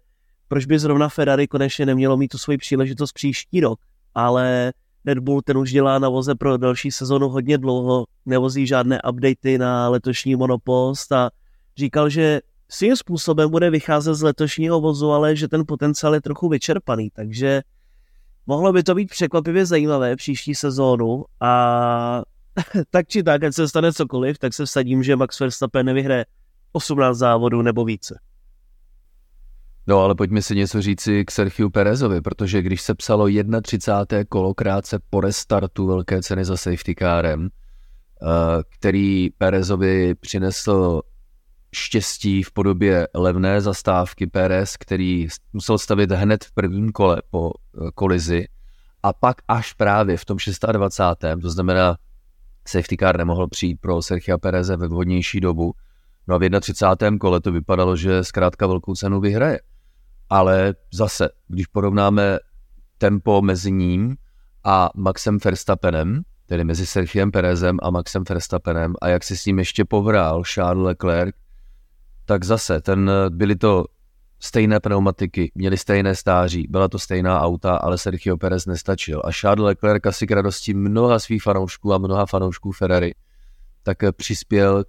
proč 0.48 0.66
by 0.66 0.78
zrovna 0.78 1.09
Ferrari 1.09 1.48
konečně 1.48 1.87
nemělo 1.87 2.16
mít 2.16 2.28
tu 2.28 2.38
svoji 2.38 2.59
příležitost 2.59 3.12
příští 3.12 3.61
rok, 3.61 3.80
ale 4.14 4.72
Red 5.06 5.18
Bull 5.18 5.42
ten 5.42 5.59
už 5.59 5.72
dělá 5.72 5.98
na 5.98 6.09
voze 6.09 6.35
pro 6.35 6.56
další 6.56 6.90
sezonu 6.90 7.28
hodně 7.28 7.59
dlouho, 7.59 8.04
nevozí 8.26 8.66
žádné 8.66 9.00
updaty 9.11 9.59
na 9.59 9.88
letošní 9.88 10.37
monopost 10.37 11.12
a 11.12 11.30
říkal, 11.76 12.09
že 12.09 12.40
svým 12.68 12.96
způsobem 12.96 13.50
bude 13.50 13.70
vycházet 13.70 14.14
z 14.14 14.22
letošního 14.22 14.80
vozu, 14.80 15.11
ale 15.11 15.37
že 15.37 15.48
ten 15.48 15.64
potenciál 15.66 16.14
je 16.14 16.20
trochu 16.20 16.48
vyčerpaný, 16.48 17.11
takže 17.11 17.62
mohlo 18.46 18.72
by 18.72 18.83
to 18.83 18.94
být 18.94 19.11
překvapivě 19.11 19.66
zajímavé 19.66 20.16
příští 20.16 20.54
sezónu 20.54 21.24
a 21.40 22.22
tak 22.90 23.09
či 23.09 23.22
tak, 23.22 23.44
ať 23.44 23.54
se 23.54 23.68
stane 23.68 23.92
cokoliv, 23.92 24.38
tak 24.38 24.54
se 24.54 24.64
vsadím, 24.66 25.02
že 25.02 25.16
Max 25.16 25.40
Verstappen 25.40 25.87
nevyhraje 25.87 26.24
18 26.72 27.18
závodů 27.18 27.62
nebo 27.62 27.85
více. 27.85 28.20
No 29.87 29.98
ale 29.98 30.14
pojďme 30.14 30.42
si 30.42 30.56
něco 30.56 30.83
říci 30.83 31.24
k 31.24 31.30
Sergio 31.30 31.70
Perezovi, 31.70 32.20
protože 32.20 32.62
když 32.62 32.83
se 32.83 32.94
psalo 32.94 33.26
31. 33.62 34.24
kolo 34.28 34.54
krátce 34.54 34.98
po 35.11 35.20
restartu 35.20 35.87
velké 35.87 36.22
ceny 36.22 36.44
za 36.44 36.56
safety 36.56 36.94
kárem, 36.94 37.48
eh, 37.48 38.26
který 38.78 39.30
Perezovi 39.30 40.14
přinesl 40.14 41.00
štěstí 41.72 42.42
v 42.42 42.52
podobě 42.52 43.09
levné 43.14 43.61
zastávky 43.61 44.26
Perez, 44.26 44.76
který 44.76 45.28
musel 45.52 45.78
stavit 45.78 46.11
hned 46.11 46.44
v 46.44 46.52
prvním 46.52 46.92
kole 46.92 47.22
po 47.30 47.50
eh, 47.50 47.90
kolizi 47.94 48.46
a 49.02 49.12
pak 49.12 49.37
až 49.48 49.72
právě 49.72 50.16
v 50.16 50.24
tom 50.24 50.37
26. 50.72 51.40
to 51.42 51.50
znamená 51.50 51.96
safety 52.68 52.96
car 52.96 53.18
nemohl 53.18 53.48
přijít 53.48 53.80
pro 53.80 54.02
Sergio 54.02 54.38
Pereze 54.38 54.76
ve 54.76 54.88
vhodnější 54.88 55.40
dobu, 55.40 55.72
no 56.30 56.36
a 56.36 56.38
v 56.38 56.60
31. 56.60 57.18
kole 57.18 57.40
to 57.40 57.52
vypadalo, 57.52 57.96
že 57.96 58.24
zkrátka 58.24 58.66
velkou 58.66 58.94
cenu 58.94 59.20
vyhraje. 59.20 59.60
Ale 60.28 60.74
zase, 60.92 61.28
když 61.48 61.66
porovnáme 61.66 62.38
tempo 62.98 63.42
mezi 63.42 63.72
ním 63.72 64.16
a 64.64 64.90
Maxem 64.96 65.38
Verstappenem, 65.44 66.22
tedy 66.46 66.64
mezi 66.64 66.86
Sergiem 66.86 67.30
Perezem 67.30 67.76
a 67.82 67.90
Maxem 67.90 68.24
Verstappenem 68.28 68.94
a 69.02 69.08
jak 69.08 69.24
si 69.24 69.36
s 69.36 69.46
ním 69.46 69.58
ještě 69.58 69.84
pohrál 69.84 70.42
Charles 70.54 70.86
Leclerc, 70.86 71.34
tak 72.24 72.44
zase 72.44 72.80
ten, 72.80 73.10
byly 73.28 73.56
to 73.56 73.84
stejné 74.40 74.80
pneumatiky, 74.80 75.52
měli 75.54 75.76
stejné 75.76 76.14
stáří, 76.14 76.66
byla 76.70 76.88
to 76.88 76.98
stejná 76.98 77.40
auta, 77.40 77.76
ale 77.76 77.98
Sergio 77.98 78.36
Perez 78.36 78.66
nestačil. 78.66 79.22
A 79.24 79.32
Charles 79.32 79.66
Leclerc 79.66 80.06
asi 80.06 80.26
k 80.26 80.30
radosti 80.30 80.74
mnoha 80.74 81.18
svých 81.18 81.42
fanoušků 81.42 81.94
a 81.94 81.98
mnoha 81.98 82.26
fanoušků 82.26 82.72
Ferrari, 82.72 83.14
tak 83.82 83.98
přispěl 84.16 84.84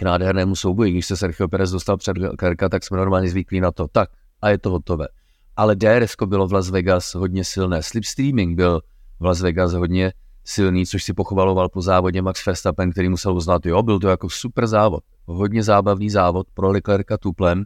k 0.00 0.02
nádhernému 0.02 0.56
souboji. 0.56 0.92
Když 0.92 1.06
se 1.06 1.16
Sergio 1.16 1.48
Perez 1.48 1.70
dostal 1.70 1.96
před 1.96 2.18
Leclerca, 2.18 2.68
tak 2.68 2.84
jsme 2.84 2.96
normálně 2.96 3.28
zvyklí 3.28 3.60
na 3.60 3.72
to. 3.72 3.88
Tak 3.92 4.10
a 4.42 4.48
je 4.48 4.58
to 4.58 4.70
hotové. 4.70 5.08
Ale 5.56 5.76
DRS 5.76 6.14
bylo 6.26 6.46
v 6.46 6.52
Las 6.52 6.70
Vegas 6.70 7.14
hodně 7.14 7.44
silné. 7.44 7.82
Slipstreaming 7.82 8.56
byl 8.56 8.80
v 9.20 9.24
Las 9.24 9.40
Vegas 9.40 9.72
hodně 9.72 10.12
silný, 10.44 10.86
což 10.86 11.04
si 11.04 11.12
pochvaloval 11.14 11.68
po 11.68 11.82
závodě 11.82 12.22
Max 12.22 12.46
Verstappen, 12.46 12.90
který 12.90 13.08
musel 13.08 13.36
uznat, 13.36 13.66
jo, 13.66 13.82
byl 13.82 13.98
to 13.98 14.08
jako 14.08 14.30
super 14.30 14.66
závod, 14.66 15.04
hodně 15.26 15.62
zábavný 15.62 16.10
závod 16.10 16.46
pro 16.54 16.70
Leclerca 16.70 17.16
tuplem 17.16 17.64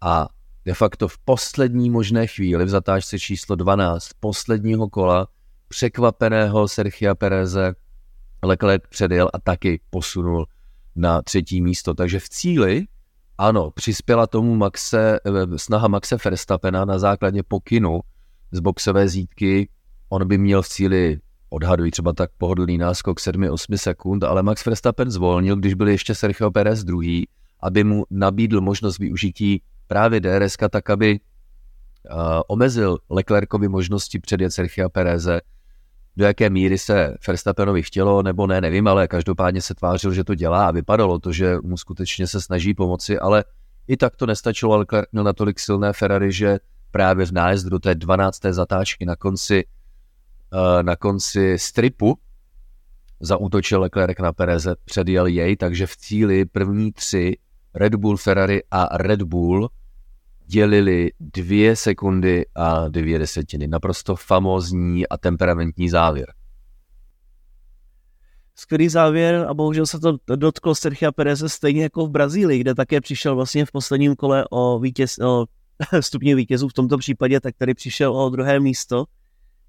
a 0.00 0.28
de 0.64 0.74
facto 0.74 1.08
v 1.08 1.18
poslední 1.18 1.90
možné 1.90 2.26
chvíli 2.26 2.64
v 2.64 2.68
zatáčce 2.68 3.18
číslo 3.18 3.56
12 3.56 4.08
posledního 4.20 4.88
kola 4.88 5.28
překvapeného 5.68 6.68
Sergia 6.68 7.14
Pereze 7.14 7.74
Leclerc 8.42 8.82
předjel 8.88 9.30
a 9.32 9.40
taky 9.40 9.80
posunul 9.90 10.46
na 10.98 11.22
třetí 11.22 11.60
místo. 11.62 11.94
Takže 11.94 12.20
v 12.20 12.28
cíli, 12.28 12.84
ano, 13.38 13.70
přispěla 13.70 14.26
tomu 14.26 14.56
Maxe, 14.56 15.18
eh, 15.24 15.58
snaha 15.58 15.88
Maxe 15.88 16.16
Verstappena 16.24 16.84
na 16.84 16.98
základě 16.98 17.42
pokynu 17.42 18.00
z 18.52 18.60
boxové 18.60 19.08
zítky. 19.08 19.68
On 20.08 20.28
by 20.28 20.38
měl 20.38 20.62
v 20.62 20.68
cíli 20.68 21.20
odhadují 21.50 21.90
třeba 21.90 22.12
tak 22.12 22.30
pohodlný 22.38 22.78
náskok 22.78 23.20
7-8 23.20 23.78
sekund, 23.78 24.24
ale 24.24 24.42
Max 24.42 24.66
Verstappen 24.66 25.10
zvolnil, 25.10 25.56
když 25.56 25.74
byl 25.74 25.88
ještě 25.88 26.14
Sergio 26.14 26.50
Perez 26.50 26.84
druhý, 26.84 27.28
aby 27.60 27.84
mu 27.84 28.04
nabídl 28.10 28.60
možnost 28.60 28.98
využití 28.98 29.62
právě 29.86 30.20
DRS, 30.20 30.56
tak 30.70 30.90
aby 30.90 31.20
uh, 31.20 32.20
omezil 32.48 32.98
Leclercovi 33.10 33.68
možnosti 33.68 34.18
předjet 34.18 34.52
Sergio 34.52 34.88
Pereze, 34.88 35.40
do 36.18 36.24
jaké 36.24 36.50
míry 36.50 36.78
se 36.78 37.14
Verstappenovi 37.26 37.82
chtělo, 37.82 38.22
nebo 38.22 38.46
ne, 38.46 38.60
nevím, 38.60 38.88
ale 38.88 39.08
každopádně 39.08 39.62
se 39.62 39.74
tvářil, 39.74 40.12
že 40.12 40.24
to 40.24 40.34
dělá 40.34 40.68
a 40.68 40.70
vypadalo 40.70 41.18
to, 41.18 41.32
že 41.32 41.56
mu 41.62 41.76
skutečně 41.76 42.26
se 42.26 42.40
snaží 42.40 42.74
pomoci, 42.74 43.18
ale 43.18 43.44
i 43.88 43.96
tak 43.96 44.16
to 44.16 44.26
nestačilo, 44.26 44.76
Leclerc 44.76 45.08
měl 45.12 45.24
natolik 45.24 45.60
silné 45.60 45.92
Ferrari, 45.92 46.32
že 46.32 46.58
právě 46.90 47.26
v 47.26 47.32
nájezdu 47.32 47.70
do 47.70 47.78
té 47.78 47.94
12. 47.94 48.40
zatáčky 48.42 49.06
na 49.06 49.16
konci 49.16 49.64
Eh, 50.52 50.82
na 50.82 50.96
konci 50.96 51.58
stripu 51.58 52.18
zaútočil 53.20 53.80
Leclerc 53.80 54.18
na 54.18 54.32
Pereze, 54.32 54.74
předjel 54.84 55.26
jej, 55.26 55.56
takže 55.56 55.86
v 55.86 55.96
cíli 55.96 56.44
první 56.44 56.92
tři 56.92 57.36
Red 57.74 57.94
Bull, 57.94 58.16
Ferrari 58.16 58.62
a 58.70 58.96
Red 58.96 59.22
Bull 59.22 59.68
dělili 60.48 61.10
dvě 61.20 61.76
sekundy 61.76 62.46
a 62.54 62.88
dvě 62.88 63.18
desetiny. 63.18 63.66
Naprosto 63.66 64.16
famózní 64.16 65.08
a 65.08 65.16
temperamentní 65.16 65.88
závěr. 65.88 66.32
Skvělý 68.54 68.88
závěr 68.88 69.46
a 69.48 69.54
bohužel 69.54 69.86
se 69.86 70.00
to 70.00 70.36
dotklo 70.36 70.74
Sergio 70.74 71.12
Pereze 71.12 71.48
stejně 71.48 71.82
jako 71.82 72.06
v 72.06 72.10
Brazílii, 72.10 72.60
kde 72.60 72.74
také 72.74 73.00
přišel 73.00 73.34
vlastně 73.34 73.66
v 73.66 73.72
posledním 73.72 74.16
kole 74.16 74.44
o, 74.50 74.78
vítěz, 74.78 75.18
o 75.18 75.46
stupně 76.00 76.34
vítězů 76.34 76.68
v 76.68 76.72
tomto 76.72 76.98
případě, 76.98 77.40
tak 77.40 77.54
tady 77.58 77.74
přišel 77.74 78.16
o 78.16 78.30
druhé 78.30 78.60
místo 78.60 79.04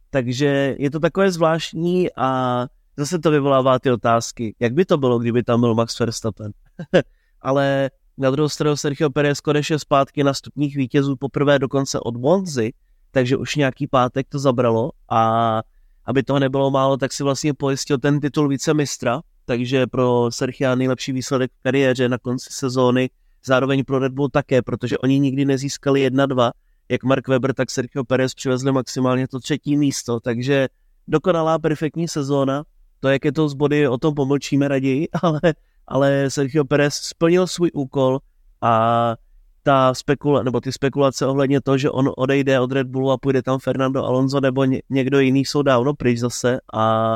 takže 0.10 0.76
je 0.80 0.92
to 0.92 1.00
takové 1.00 1.32
zvláštní 1.32 2.10
a 2.18 2.68
zase 2.98 3.20
to 3.20 3.32
vyvolává 3.32 3.80
ty 3.80 3.92
otázky. 3.92 4.56
Jak 4.60 4.74
by 4.74 4.86
to 4.86 4.98
bylo, 4.98 5.20
kdyby 5.20 5.44
tam 5.44 5.62
byl 5.62 5.76
Max 5.76 6.00
Verstappen? 6.00 6.52
Ale 7.42 7.89
na 8.19 8.32
druhou 8.32 8.49
stranu 8.49 8.75
Sergio 8.75 9.10
Perez 9.10 9.41
konečně 9.41 9.79
zpátky 9.79 10.23
na 10.23 10.34
stupních 10.34 10.75
vítězů 10.75 11.15
poprvé 11.15 11.60
dokonce 11.60 11.99
od 11.99 12.17
Monzy, 12.17 12.73
takže 13.12 13.38
už 13.38 13.55
nějaký 13.55 13.88
pátek 13.88 14.27
to 14.29 14.39
zabralo 14.39 14.91
a 15.10 15.62
aby 16.05 16.23
toho 16.23 16.39
nebylo 16.39 16.71
málo, 16.71 16.97
tak 16.97 17.13
si 17.13 17.23
vlastně 17.23 17.53
pojistil 17.53 17.97
ten 17.97 18.19
titul 18.19 18.47
vicemistra, 18.47 19.21
takže 19.45 19.88
pro 19.88 20.29
Sergio 20.32 20.75
nejlepší 20.75 21.12
výsledek 21.12 21.51
v 21.51 21.63
kariéře 21.63 22.10
na 22.10 22.17
konci 22.17 22.49
sezóny, 22.51 23.10
zároveň 23.45 23.84
pro 23.84 23.99
Red 23.99 24.13
Bull 24.13 24.29
také, 24.29 24.62
protože 24.62 24.97
oni 24.97 25.19
nikdy 25.19 25.45
nezískali 25.45 26.10
1-2, 26.10 26.51
jak 26.89 27.03
Mark 27.03 27.27
Webber, 27.27 27.53
tak 27.53 27.71
Sergio 27.71 28.03
Perez 28.03 28.34
přivezli 28.34 28.71
maximálně 28.71 29.27
to 29.27 29.39
třetí 29.39 29.77
místo, 29.77 30.19
takže 30.19 30.67
dokonalá 31.08 31.60
perfektní 31.60 32.08
sezóna. 32.08 32.63
To, 32.99 33.10
jak 33.10 33.25
je 33.25 33.32
to 33.32 33.49
z 33.49 33.53
body, 33.53 33.88
o 33.88 33.97
tom 33.97 34.13
pomlčíme 34.15 34.67
raději, 34.67 35.08
ale, 35.21 35.41
ale 35.89 36.30
Sergio 36.30 36.65
Perez 36.65 36.93
splnil 36.93 37.47
svůj 37.47 37.71
úkol 37.73 38.19
a 38.62 39.15
ta 39.63 39.93
spekula, 39.93 40.43
nebo 40.43 40.62
ty 40.62 40.71
spekulace 40.71 41.25
ohledně 41.25 41.62
toho, 41.62 41.78
že 41.78 41.89
on 41.89 42.12
odejde 42.17 42.60
od 42.60 42.71
Red 42.71 42.88
Bullu 42.88 43.12
a 43.12 43.17
půjde 43.17 43.41
tam 43.41 43.60
Fernando 43.60 44.06
Alonso 44.06 44.39
nebo 44.39 44.65
ně, 44.65 44.82
někdo 44.89 45.19
jiný 45.19 45.45
jsou 45.45 45.62
dávno 45.62 45.93
pryč 45.93 46.19
zase 46.19 46.60
a 46.73 47.15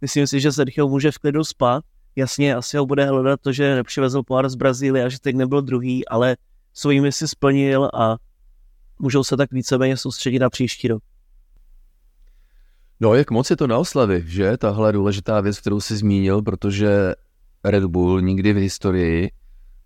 myslím 0.00 0.26
si, 0.26 0.40
že 0.40 0.52
Sergio 0.52 0.88
může 0.88 1.10
v 1.10 1.18
klidu 1.18 1.44
spát. 1.44 1.84
Jasně, 2.16 2.54
asi 2.54 2.76
ho 2.76 2.86
bude 2.86 3.04
hledat 3.04 3.40
to, 3.40 3.52
že 3.52 3.74
nepřivezl 3.74 4.22
pohár 4.22 4.48
z 4.48 4.54
Brazílie 4.54 5.04
a 5.04 5.08
že 5.08 5.20
teď 5.20 5.36
nebyl 5.36 5.62
druhý, 5.62 6.08
ale 6.08 6.36
svými 6.74 7.12
si 7.12 7.28
splnil 7.28 7.90
a 7.94 8.16
můžou 8.98 9.24
se 9.24 9.36
tak 9.36 9.52
víceméně 9.52 9.96
soustředit 9.96 10.38
na 10.38 10.50
příští 10.50 10.88
rok. 10.88 11.02
No, 13.00 13.14
jak 13.14 13.30
moc 13.30 13.50
je 13.50 13.56
to 13.56 13.66
na 13.66 13.78
oslavy, 13.78 14.22
že? 14.26 14.56
Tahle 14.56 14.92
důležitá 14.92 15.40
věc, 15.40 15.60
kterou 15.60 15.80
jsi 15.80 15.96
zmínil, 15.96 16.42
protože 16.42 17.14
Red 17.64 17.84
Bull 17.84 18.20
nikdy 18.20 18.52
v 18.52 18.56
historii 18.56 19.30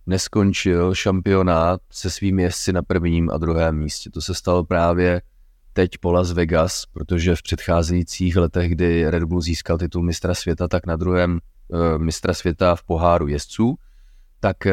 neskončil 0.07 0.95
šampionát 0.95 1.81
se 1.91 2.11
svými 2.11 2.43
jezdci 2.43 2.73
na 2.73 2.83
prvním 2.83 3.31
a 3.31 3.39
druhém 3.39 3.79
místě. 3.79 4.11
To 4.11 4.21
se 4.21 4.35
stalo 4.35 4.65
právě 4.65 5.23
teď 5.73 5.91
po 6.01 6.13
Las 6.13 6.33
Vegas, 6.33 6.85
protože 6.93 7.37
v 7.37 7.43
předcházejících 7.43 8.37
letech, 8.37 8.71
kdy 8.71 9.11
Red 9.11 9.25
Bull 9.25 9.41
získal 9.41 9.79
titul 9.79 10.03
mistra 10.03 10.35
světa, 10.35 10.69
tak 10.69 10.87
na 10.87 10.97
druhém 10.97 11.39
uh, 11.69 11.99
mistra 11.99 12.35
světa 12.35 12.77
v 12.77 12.83
poháru 12.83 13.29
jezdců, 13.29 13.77
tak 14.41 14.57
uh, 14.67 14.73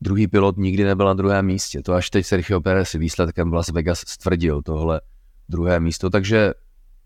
druhý 0.00 0.26
pilot 0.26 0.56
nikdy 0.56 0.84
nebyl 0.84 1.06
na 1.06 1.14
druhém 1.14 1.46
místě. 1.46 1.82
To 1.82 1.92
až 1.92 2.10
teď 2.10 2.26
Sergio 2.26 2.60
Perez 2.60 2.92
výsledkem 2.92 3.50
v 3.50 3.54
Las 3.54 3.68
Vegas 3.68 4.02
stvrdil 4.06 4.62
tohle 4.62 5.00
druhé 5.48 5.80
místo, 5.80 6.10
takže 6.10 6.52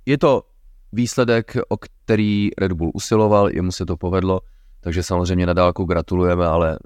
je 0.07 0.19
to 0.19 0.43
výsledek, 0.93 1.57
o 1.69 1.77
který 1.77 2.51
Red 2.59 2.73
Bull 2.73 2.91
usiloval, 2.95 3.51
jemu 3.51 3.73
se 3.73 3.87
to 3.87 3.97
povedlo, 3.97 4.41
takže 4.81 5.03
samozřejmě 5.03 5.47
na 5.47 5.53
dálku 5.53 5.85
gratulujeme, 5.85 6.47
ale 6.47 6.79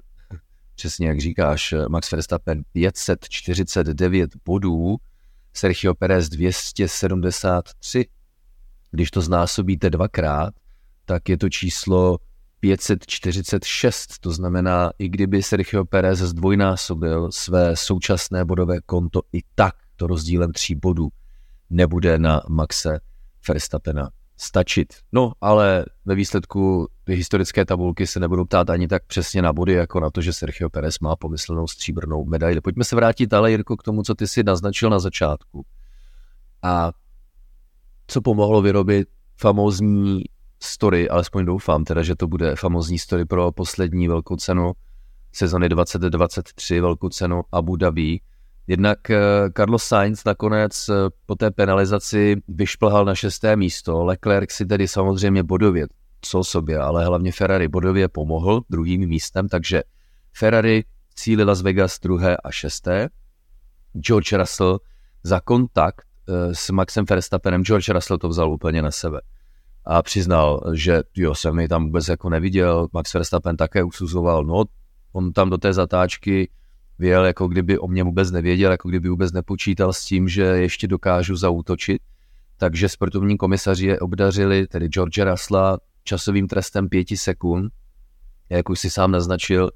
přesně 0.75 1.07
jak 1.07 1.19
říkáš, 1.19 1.73
Max 1.87 2.11
Verstappen 2.11 2.63
549 2.71 4.31
bodů, 4.45 4.95
Sergio 5.53 5.93
Perez 5.93 6.29
273. 6.29 8.05
Když 8.91 9.11
to 9.11 9.21
znásobíte 9.21 9.89
dvakrát, 9.89 10.53
tak 11.05 11.29
je 11.29 11.37
to 11.37 11.49
číslo 11.49 12.17
546. 12.59 14.19
To 14.19 14.31
znamená, 14.31 14.91
i 14.99 15.09
kdyby 15.09 15.43
Sergio 15.43 15.85
Perez 15.85 16.19
zdvojnásobil 16.19 17.31
své 17.31 17.75
současné 17.75 18.45
bodové 18.45 18.81
konto, 18.85 19.21
i 19.33 19.39
tak 19.55 19.75
to 19.95 20.07
rozdílem 20.07 20.51
tří 20.51 20.75
bodů 20.75 21.09
nebude 21.69 22.19
na 22.19 22.41
Maxe 22.49 22.99
Verstappena 23.49 24.09
stačit. 24.37 24.93
No, 25.11 25.31
ale 25.41 25.85
ve 26.05 26.15
výsledku 26.15 26.87
historické 27.07 27.65
tabulky 27.65 28.07
se 28.07 28.19
nebudou 28.19 28.45
ptát 28.45 28.69
ani 28.69 28.87
tak 28.87 29.05
přesně 29.05 29.41
na 29.41 29.53
body, 29.53 29.73
jako 29.73 29.99
na 29.99 30.09
to, 30.09 30.21
že 30.21 30.33
Sergio 30.33 30.69
Perez 30.69 30.99
má 30.99 31.15
pomyslnou 31.15 31.67
stříbrnou 31.67 32.25
medaili. 32.25 32.61
Pojďme 32.61 32.83
se 32.83 32.95
vrátit 32.95 33.33
ale, 33.33 33.51
Jirko, 33.51 33.77
k 33.77 33.83
tomu, 33.83 34.03
co 34.03 34.15
ty 34.15 34.27
si 34.27 34.43
naznačil 34.43 34.89
na 34.89 34.99
začátku. 34.99 35.65
A 36.61 36.91
co 38.07 38.21
pomohlo 38.21 38.61
vyrobit 38.61 39.07
famózní 39.37 40.23
story, 40.59 41.09
alespoň 41.09 41.45
doufám 41.45 41.83
teda, 41.83 42.03
že 42.03 42.15
to 42.15 42.27
bude 42.27 42.55
famózní 42.55 42.99
story 42.99 43.25
pro 43.25 43.51
poslední 43.51 44.07
velkou 44.07 44.35
cenu 44.35 44.71
sezony 45.31 45.69
2023, 45.69 46.81
velkou 46.81 47.09
cenu 47.09 47.41
Abu 47.51 47.75
Dhabi, 47.75 48.19
Jednak 48.67 49.09
eh, 49.09 49.19
Carlos 49.57 49.83
Sainz 49.83 50.23
nakonec 50.23 50.89
eh, 50.89 50.93
po 51.25 51.35
té 51.35 51.51
penalizaci 51.51 52.35
vyšplhal 52.47 53.05
na 53.05 53.15
šesté 53.15 53.55
místo. 53.55 54.03
Leclerc 54.03 54.51
si 54.51 54.65
tedy 54.65 54.87
samozřejmě 54.87 55.43
bodově, 55.43 55.87
co 56.21 56.43
sobě, 56.43 56.79
ale 56.79 57.05
hlavně 57.05 57.31
Ferrari 57.31 57.67
bodově 57.67 58.07
pomohl 58.07 58.61
druhým 58.69 59.09
místem, 59.09 59.47
takže 59.49 59.83
Ferrari 60.37 60.83
cíli 61.15 61.43
Las 61.43 61.61
Vegas 61.61 61.99
druhé 61.99 62.37
a 62.37 62.51
šesté. 62.51 63.09
George 63.99 64.33
Russell 64.33 64.79
za 65.23 65.39
kontakt 65.39 66.05
eh, 66.29 66.55
s 66.55 66.69
Maxem 66.69 67.05
Verstappenem, 67.09 67.63
George 67.63 67.89
Russell 67.89 68.17
to 68.17 68.29
vzal 68.29 68.53
úplně 68.53 68.81
na 68.81 68.91
sebe 68.91 69.21
a 69.85 70.01
přiznal, 70.01 70.61
že 70.73 71.01
jo, 71.15 71.35
jsem 71.35 71.55
mi 71.55 71.67
tam 71.67 71.85
vůbec 71.85 72.07
jako 72.07 72.29
neviděl, 72.29 72.87
Max 72.93 73.13
Verstappen 73.13 73.57
také 73.57 73.83
usuzoval, 73.83 74.43
no, 74.43 74.63
on 75.13 75.33
tam 75.33 75.49
do 75.49 75.57
té 75.57 75.73
zatáčky 75.73 76.49
vyjel, 76.99 77.25
jako 77.25 77.47
kdyby 77.47 77.79
o 77.79 77.87
mě 77.87 78.03
vůbec 78.03 78.31
nevěděl, 78.31 78.71
jako 78.71 78.89
kdyby 78.89 79.09
vůbec 79.09 79.31
nepočítal 79.31 79.93
s 79.93 80.05
tím, 80.05 80.27
že 80.27 80.43
ještě 80.43 80.87
dokážu 80.87 81.35
zautočit. 81.35 82.01
Takže 82.57 82.89
sportovní 82.89 83.37
komisaři 83.37 83.87
je 83.87 83.99
obdařili, 83.99 84.67
tedy 84.67 84.87
George 84.87 85.17
Russella, 85.17 85.77
časovým 86.03 86.47
trestem 86.47 86.89
pěti 86.89 87.17
sekund. 87.17 87.73
Jak 88.49 88.69
už 88.69 88.79
si 88.79 88.89
sám 88.89 89.11
naznačil, 89.11 89.69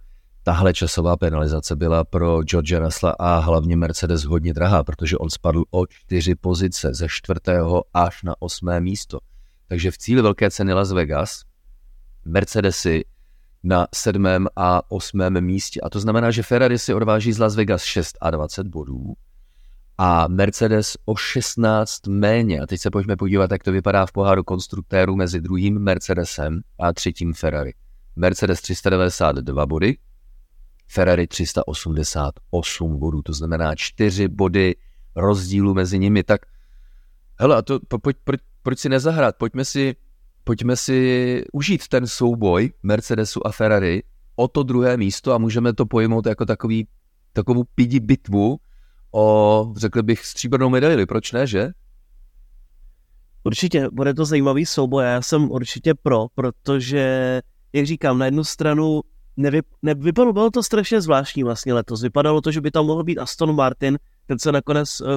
tahle 0.43 0.73
časová 0.73 1.17
penalizace 1.17 1.75
byla 1.75 2.03
pro 2.03 2.43
George 2.43 2.73
Russella 2.73 3.15
a 3.19 3.39
hlavně 3.39 3.77
Mercedes 3.77 4.23
hodně 4.23 4.53
drahá, 4.53 4.83
protože 4.83 5.17
on 5.17 5.29
spadl 5.29 5.63
o 5.71 5.87
čtyři 5.87 6.35
pozice 6.35 6.93
ze 6.93 7.07
čtvrtého 7.09 7.83
až 7.93 8.23
na 8.23 8.35
osmé 8.39 8.79
místo. 8.79 9.19
Takže 9.67 9.91
v 9.91 9.97
cíli 9.97 10.21
velké 10.21 10.51
ceny 10.51 10.73
Las 10.73 10.91
Vegas 10.91 11.41
Mercedesy 12.25 13.03
na 13.63 13.87
sedmém 13.95 14.47
a 14.55 14.91
osmém 14.91 15.41
místě. 15.41 15.81
A 15.81 15.89
to 15.89 15.99
znamená, 15.99 16.31
že 16.31 16.43
Ferrari 16.43 16.79
si 16.79 16.93
odváží 16.93 17.33
z 17.33 17.39
Las 17.39 17.55
Vegas 17.55 17.83
6 17.83 18.17
a 18.21 18.31
20 18.31 18.67
bodů 18.67 19.13
a 19.97 20.27
Mercedes 20.27 20.97
o 21.05 21.15
16 21.15 22.07
méně. 22.07 22.61
A 22.61 22.67
teď 22.67 22.81
se 22.81 22.89
pojďme 22.89 23.15
podívat, 23.15 23.51
jak 23.51 23.63
to 23.63 23.71
vypadá 23.71 24.05
v 24.05 24.11
poháru 24.11 24.43
konstruktérů 24.43 25.15
mezi 25.15 25.41
druhým 25.41 25.79
Mercedesem 25.79 26.61
a 26.79 26.93
třetím 26.93 27.33
Ferrari. 27.33 27.73
Mercedes 28.15 28.61
392 28.61 29.65
body, 29.65 29.97
Ferrari 30.87 31.27
388 31.27 32.99
bodů, 32.99 33.21
to 33.21 33.33
znamená 33.33 33.75
4 33.75 34.27
body 34.27 34.75
rozdílu 35.15 35.73
mezi 35.73 35.99
nimi. 35.99 36.23
Tak 36.23 36.41
hele, 37.39 37.55
a 37.55 37.61
to, 37.61 37.79
po, 37.87 37.99
po, 37.99 38.11
proč, 38.23 38.39
proč 38.63 38.79
si 38.79 38.89
nezahrát? 38.89 39.35
Pojďme 39.35 39.65
si 39.65 39.95
pojďme 40.47 40.75
si 40.75 41.43
užít 41.53 41.87
ten 41.87 42.07
souboj 42.07 42.71
Mercedesu 42.83 43.47
a 43.47 43.51
Ferrari 43.51 44.03
o 44.35 44.47
to 44.47 44.63
druhé 44.63 44.97
místo 44.97 45.33
a 45.33 45.37
můžeme 45.37 45.73
to 45.73 45.85
pojmout 45.85 46.25
jako 46.25 46.45
takový, 46.45 46.87
takovou 47.33 47.63
pidi 47.75 47.99
bitvu 47.99 48.57
o, 49.11 49.73
řekl 49.77 50.03
bych, 50.03 50.25
stříbrnou 50.25 50.69
medaili. 50.69 51.05
Proč 51.05 51.31
ne, 51.31 51.47
že? 51.47 51.69
Určitě, 53.43 53.87
bude 53.91 54.13
to 54.13 54.25
zajímavý 54.25 54.65
souboj 54.65 55.03
já 55.03 55.21
jsem 55.21 55.51
určitě 55.51 55.93
pro, 55.93 56.27
protože, 56.35 57.41
jak 57.73 57.85
říkám, 57.85 58.19
na 58.19 58.25
jednu 58.25 58.43
stranu 58.43 59.01
nevy, 59.37 59.61
nevypadalo, 59.81 60.33
bylo 60.33 60.51
to 60.51 60.63
strašně 60.63 61.01
zvláštní 61.01 61.43
vlastně 61.43 61.73
letos. 61.73 62.01
Vypadalo 62.01 62.41
to, 62.41 62.51
že 62.51 62.61
by 62.61 62.71
tam 62.71 62.85
mohl 62.85 63.03
být 63.03 63.19
Aston 63.19 63.55
Martin, 63.55 63.99
ten 64.25 64.39
se 64.39 64.51
nakonec 64.51 65.01
uh, 65.01 65.07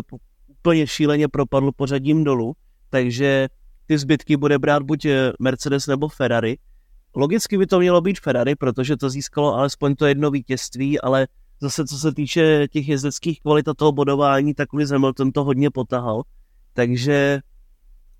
úplně 0.48 0.86
šíleně 0.86 1.28
propadl 1.28 1.70
pořadím 1.76 2.24
dolů, 2.24 2.52
takže 2.90 3.48
ty 3.90 3.98
zbytky 3.98 4.36
bude 4.36 4.58
brát 4.58 4.82
buď 4.82 5.04
eh, 5.04 5.32
Mercedes 5.38 5.86
nebo 5.86 6.08
Ferrari. 6.08 6.58
Logicky 7.16 7.58
by 7.58 7.66
to 7.66 7.78
mělo 7.78 8.00
být 8.00 8.20
Ferrari, 8.20 8.54
protože 8.54 8.96
to 8.96 9.10
získalo 9.10 9.54
alespoň 9.54 9.94
to 9.94 10.06
jedno 10.06 10.30
vítězství, 10.30 11.00
ale 11.00 11.28
zase 11.60 11.84
co 11.84 11.98
se 11.98 12.14
týče 12.14 12.68
těch 12.70 12.88
jezdeckých 12.88 13.40
kvalit 13.40 13.68
a 13.68 13.74
toho 13.74 13.92
bodování, 13.92 14.54
tak 14.54 14.72
Lewis 14.72 14.90
Hamilton 14.90 15.32
to 15.32 15.44
hodně 15.44 15.70
potahal. 15.70 16.22
Takže 16.74 17.40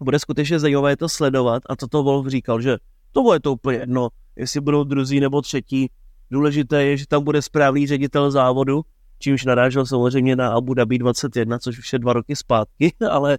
bude 0.00 0.18
skutečně 0.18 0.58
zajímavé 0.58 0.96
to 0.96 1.08
sledovat 1.08 1.62
a 1.66 1.76
toto 1.76 2.02
Wolf 2.02 2.26
říkal, 2.26 2.60
že 2.60 2.76
to 3.12 3.22
bude 3.22 3.40
to 3.40 3.52
úplně 3.52 3.78
jedno, 3.78 4.08
jestli 4.36 4.60
budou 4.60 4.84
druzí 4.84 5.20
nebo 5.20 5.42
třetí. 5.42 5.90
Důležité 6.30 6.84
je, 6.84 6.96
že 6.96 7.06
tam 7.06 7.24
bude 7.24 7.42
správný 7.42 7.86
ředitel 7.86 8.30
závodu, 8.30 8.82
čímž 9.18 9.44
narážel 9.44 9.86
samozřejmě 9.86 10.36
na 10.36 10.50
Abu 10.50 10.74
Dhabi 10.74 10.98
21, 10.98 11.58
což 11.58 11.78
už 11.78 11.92
je 11.92 11.98
dva 11.98 12.12
roky 12.12 12.36
zpátky, 12.36 12.92
ale 13.10 13.38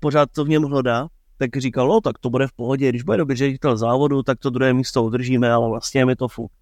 pořád 0.00 0.28
to 0.34 0.44
v 0.44 0.48
něm 0.48 0.62
hlodá 0.62 1.08
tak 1.38 1.56
říkal, 1.56 1.88
no 1.88 2.00
tak 2.00 2.18
to 2.18 2.30
bude 2.30 2.46
v 2.46 2.52
pohodě, 2.52 2.88
když 2.88 3.02
bude 3.02 3.18
dobrý 3.18 3.36
ředitel 3.36 3.76
závodu, 3.76 4.22
tak 4.22 4.38
to 4.38 4.50
druhé 4.50 4.72
místo 4.72 5.04
udržíme, 5.04 5.52
ale 5.52 5.68
vlastně 5.68 6.06
mi 6.06 6.16
to 6.16 6.28
fuk. 6.28 6.52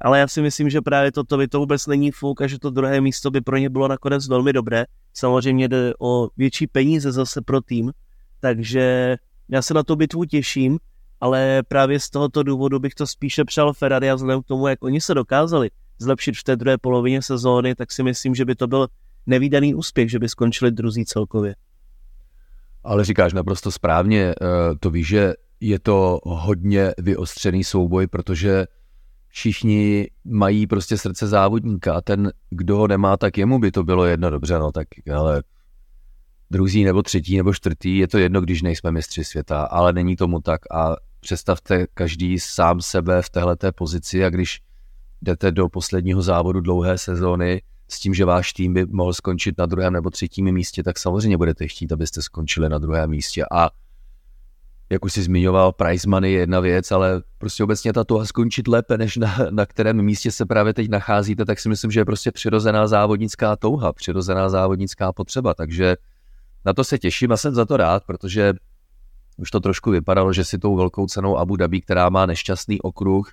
Ale 0.00 0.18
já 0.18 0.28
si 0.28 0.42
myslím, 0.42 0.70
že 0.70 0.80
právě 0.80 1.12
toto 1.12 1.36
by 1.36 1.48
to 1.48 1.58
vůbec 1.58 1.86
není 1.86 2.10
fuk 2.10 2.40
a 2.40 2.46
že 2.46 2.58
to 2.58 2.70
druhé 2.70 3.00
místo 3.00 3.30
by 3.30 3.40
pro 3.40 3.56
ně 3.56 3.70
bylo 3.70 3.88
nakonec 3.88 4.28
velmi 4.28 4.52
dobré. 4.52 4.84
Samozřejmě 5.14 5.68
jde 5.68 5.92
o 6.00 6.28
větší 6.36 6.66
peníze 6.66 7.12
zase 7.12 7.42
pro 7.42 7.60
tým, 7.60 7.92
takže 8.40 9.16
já 9.48 9.62
se 9.62 9.74
na 9.74 9.82
tu 9.82 9.96
bitvu 9.96 10.24
těším, 10.24 10.78
ale 11.20 11.62
právě 11.68 12.00
z 12.00 12.10
tohoto 12.10 12.42
důvodu 12.42 12.78
bych 12.78 12.94
to 12.94 13.06
spíše 13.06 13.44
přál 13.44 13.72
Ferrari 13.72 14.10
a 14.10 14.14
vzhledem 14.14 14.42
k 14.42 14.46
tomu, 14.46 14.66
jak 14.66 14.84
oni 14.84 15.00
se 15.00 15.14
dokázali 15.14 15.70
zlepšit 15.98 16.36
v 16.36 16.44
té 16.44 16.56
druhé 16.56 16.78
polovině 16.78 17.22
sezóny, 17.22 17.74
tak 17.74 17.92
si 17.92 18.02
myslím, 18.02 18.34
že 18.34 18.44
by 18.44 18.54
to 18.54 18.66
byl 18.66 18.88
nevýdaný 19.26 19.74
úspěch, 19.74 20.10
že 20.10 20.18
by 20.18 20.28
skončili 20.28 20.70
druzí 20.70 21.04
celkově. 21.04 21.54
Ale 22.84 23.04
říkáš 23.04 23.32
naprosto 23.32 23.70
správně, 23.70 24.22
eh, 24.22 24.34
to 24.80 24.90
víš, 24.90 25.06
že 25.06 25.34
je 25.60 25.78
to 25.78 26.20
hodně 26.24 26.92
vyostřený 26.98 27.64
souboj, 27.64 28.06
protože 28.06 28.66
všichni 29.28 30.10
mají 30.24 30.66
prostě 30.66 30.98
srdce 30.98 31.26
závodníka 31.26 31.94
a 31.94 32.00
ten, 32.00 32.32
kdo 32.50 32.76
ho 32.76 32.88
nemá, 32.88 33.16
tak 33.16 33.38
jemu 33.38 33.58
by 33.58 33.70
to 33.70 33.84
bylo 33.84 34.04
jedno 34.04 34.30
dobře, 34.30 34.58
no 34.58 34.72
tak 34.72 34.86
ale 35.14 35.42
druzí 36.50 36.84
nebo 36.84 37.02
třetí 37.02 37.36
nebo 37.36 37.54
čtvrtý, 37.54 37.98
je 37.98 38.08
to 38.08 38.18
jedno, 38.18 38.40
když 38.40 38.62
nejsme 38.62 38.92
mistři 38.92 39.24
světa, 39.24 39.62
ale 39.62 39.92
není 39.92 40.16
tomu 40.16 40.40
tak 40.40 40.60
a 40.70 40.96
představte 41.20 41.86
každý 41.94 42.38
sám 42.38 42.80
sebe 42.80 43.22
v 43.22 43.30
téhleté 43.30 43.72
pozici 43.72 44.24
a 44.24 44.30
když 44.30 44.60
jdete 45.22 45.52
do 45.52 45.68
posledního 45.68 46.22
závodu 46.22 46.60
dlouhé 46.60 46.98
sezóny, 46.98 47.62
s 47.88 48.00
tím, 48.00 48.14
že 48.14 48.24
váš 48.24 48.52
tým 48.52 48.74
by 48.74 48.86
mohl 48.86 49.12
skončit 49.12 49.58
na 49.58 49.66
druhém 49.66 49.92
nebo 49.92 50.10
třetím 50.10 50.52
místě, 50.52 50.82
tak 50.82 50.98
samozřejmě 50.98 51.36
budete 51.36 51.68
chtít, 51.68 51.92
abyste 51.92 52.22
skončili 52.22 52.68
na 52.68 52.78
druhém 52.78 53.10
místě. 53.10 53.44
A 53.52 53.70
jak 54.90 55.04
už 55.04 55.12
jsi 55.12 55.22
zmiňoval, 55.22 55.72
prize 55.72 56.08
money 56.08 56.32
je 56.32 56.38
jedna 56.38 56.60
věc, 56.60 56.92
ale 56.92 57.22
prostě 57.38 57.64
obecně 57.64 57.92
ta 57.92 58.04
touha 58.04 58.24
skončit 58.24 58.68
lépe, 58.68 58.98
než 58.98 59.16
na, 59.16 59.36
na 59.50 59.66
kterém 59.66 60.02
místě 60.02 60.30
se 60.30 60.46
právě 60.46 60.74
teď 60.74 60.88
nacházíte, 60.88 61.44
tak 61.44 61.60
si 61.60 61.68
myslím, 61.68 61.90
že 61.90 62.00
je 62.00 62.04
prostě 62.04 62.32
přirozená 62.32 62.86
závodnická 62.86 63.56
touha, 63.56 63.92
přirozená 63.92 64.48
závodnická 64.48 65.12
potřeba, 65.12 65.54
takže 65.54 65.96
na 66.64 66.72
to 66.72 66.84
se 66.84 66.98
těším 66.98 67.32
a 67.32 67.36
jsem 67.36 67.54
za 67.54 67.64
to 67.64 67.76
rád, 67.76 68.04
protože 68.06 68.54
už 69.36 69.50
to 69.50 69.60
trošku 69.60 69.90
vypadalo, 69.90 70.32
že 70.32 70.44
si 70.44 70.58
tou 70.58 70.76
velkou 70.76 71.06
cenou 71.06 71.38
Abu 71.38 71.56
Dhabi, 71.56 71.80
která 71.80 72.08
má 72.08 72.26
nešťastný 72.26 72.80
okruh 72.80 73.32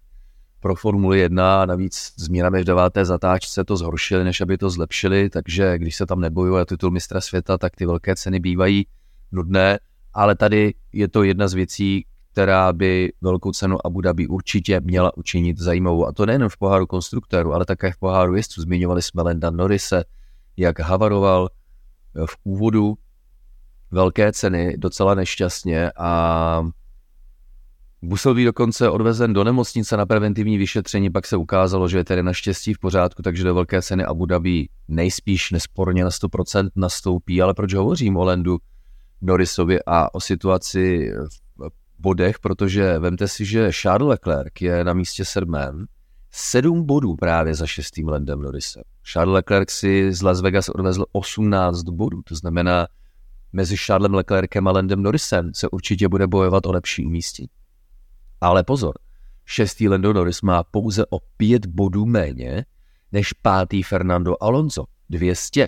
pro 0.59 0.75
Formuli 0.75 1.19
1 1.19 1.61
a 1.61 1.65
navíc 1.65 2.13
změnami 2.17 2.61
v 2.61 2.65
deváté 2.65 3.05
zatáčce 3.05 3.63
to 3.63 3.77
zhoršili, 3.77 4.23
než 4.23 4.41
aby 4.41 4.57
to 4.57 4.69
zlepšili, 4.69 5.29
takže 5.29 5.77
když 5.77 5.95
se 5.95 6.05
tam 6.05 6.21
nebojuje 6.21 6.65
titul 6.65 6.91
mistra 6.91 7.21
světa, 7.21 7.57
tak 7.57 7.75
ty 7.75 7.85
velké 7.85 8.15
ceny 8.15 8.39
bývají 8.39 8.87
nudné 9.31 9.79
ale 10.15 10.35
tady 10.35 10.73
je 10.93 11.07
to 11.07 11.23
jedna 11.23 11.47
z 11.47 11.53
věcí, 11.53 12.05
která 12.31 12.73
by 12.73 13.13
velkou 13.21 13.51
cenu 13.51 13.77
Abu 13.85 14.01
Dhabi 14.01 14.27
určitě 14.27 14.79
měla 14.79 15.17
učinit 15.17 15.57
zajímavou. 15.57 16.07
A 16.07 16.11
to 16.11 16.25
nejen 16.25 16.49
v 16.49 16.57
poháru 16.57 16.87
konstruktorů, 16.87 17.53
ale 17.53 17.65
také 17.65 17.91
v 17.91 17.97
poháru 17.97 18.35
jezdců. 18.35 18.61
Zmiňovali 18.61 19.01
jsme 19.01 19.21
Lenda 19.21 19.49
Norise, 19.49 20.03
jak 20.57 20.79
havaroval 20.79 21.49
v 22.25 22.37
úvodu 22.43 22.97
velké 23.91 24.31
ceny 24.31 24.77
docela 24.77 25.15
nešťastně 25.15 25.91
a 25.97 26.67
musel 28.05 28.35
být 28.35 28.45
dokonce 28.45 28.89
odvezen 28.89 29.33
do 29.33 29.43
nemocnice 29.43 29.97
na 29.97 30.05
preventivní 30.05 30.57
vyšetření, 30.57 31.09
pak 31.09 31.25
se 31.25 31.37
ukázalo, 31.37 31.87
že 31.87 31.97
je 31.97 32.03
tedy 32.03 32.23
naštěstí 32.23 32.73
v 32.73 32.79
pořádku, 32.79 33.21
takže 33.21 33.43
do 33.43 33.55
velké 33.55 33.81
ceny 33.81 34.05
Abu 34.05 34.25
Dhabi 34.25 34.67
nejspíš 34.87 35.51
nesporně 35.51 36.03
na 36.03 36.09
100% 36.09 36.69
nastoupí, 36.75 37.41
ale 37.41 37.53
proč 37.53 37.73
hovořím 37.73 38.17
o 38.17 38.23
Lendu? 38.23 38.57
Norrisovi 39.21 39.79
a 39.85 40.15
o 40.15 40.19
situaci 40.19 41.11
v 41.57 42.01
bodech, 42.01 42.39
protože 42.39 42.99
vemte 42.99 43.27
si, 43.27 43.45
že 43.45 43.71
Charles 43.81 44.09
Leclerc 44.09 44.53
je 44.61 44.83
na 44.83 44.93
místě 44.93 45.25
sedmém, 45.25 45.85
sedm 46.31 46.85
bodů 46.85 47.15
právě 47.15 47.55
za 47.55 47.65
šestým 47.65 48.07
Landem 48.07 48.41
Norrisem. 48.41 48.83
Charles 49.11 49.33
Leclerc 49.33 49.69
si 49.69 50.13
z 50.13 50.21
Las 50.21 50.41
Vegas 50.41 50.69
odvezl 50.69 51.05
18 51.11 51.83
bodů, 51.83 52.21
to 52.21 52.35
znamená, 52.35 52.87
mezi 53.53 53.77
Charlesem 53.77 54.13
Leclercem 54.13 54.67
a 54.67 54.71
Landem 54.71 55.03
Norrisem 55.03 55.51
se 55.53 55.69
určitě 55.69 56.07
bude 56.07 56.27
bojovat 56.27 56.65
o 56.65 56.71
lepší 56.71 57.07
místí. 57.07 57.49
Ale 58.41 58.63
pozor, 58.63 58.93
šestý 59.45 59.89
Lando 59.89 60.13
Norris 60.13 60.41
má 60.41 60.63
pouze 60.63 61.05
o 61.09 61.19
pět 61.37 61.65
bodů 61.65 62.05
méně 62.05 62.65
než 63.11 63.33
pátý 63.33 63.83
Fernando 63.83 64.43
Alonso, 64.43 64.83
200. 65.09 65.67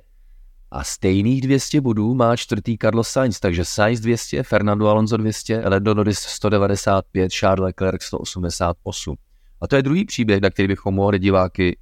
A 0.72 0.84
stejných 0.84 1.42
200 1.42 1.82
bodů 1.82 2.14
má 2.14 2.36
čtvrtý 2.36 2.78
Carlos 2.78 3.10
Sainz, 3.10 3.40
takže 3.40 3.66
Sainz 3.66 4.00
200, 4.00 4.44
Fernando 4.44 4.88
Alonso 4.88 5.18
200, 5.18 5.70
Lando 5.70 5.94
Norris 5.94 6.20
195, 6.20 7.32
Charles 7.32 7.64
Leclerc 7.64 8.04
188. 8.04 9.16
A 9.62 9.68
to 9.68 9.76
je 9.76 9.84
druhý 9.84 10.06
příběh, 10.06 10.42
na 10.42 10.50
který 10.50 10.68
bychom 10.68 10.94
mohli 10.94 11.20
diváky 11.20 11.78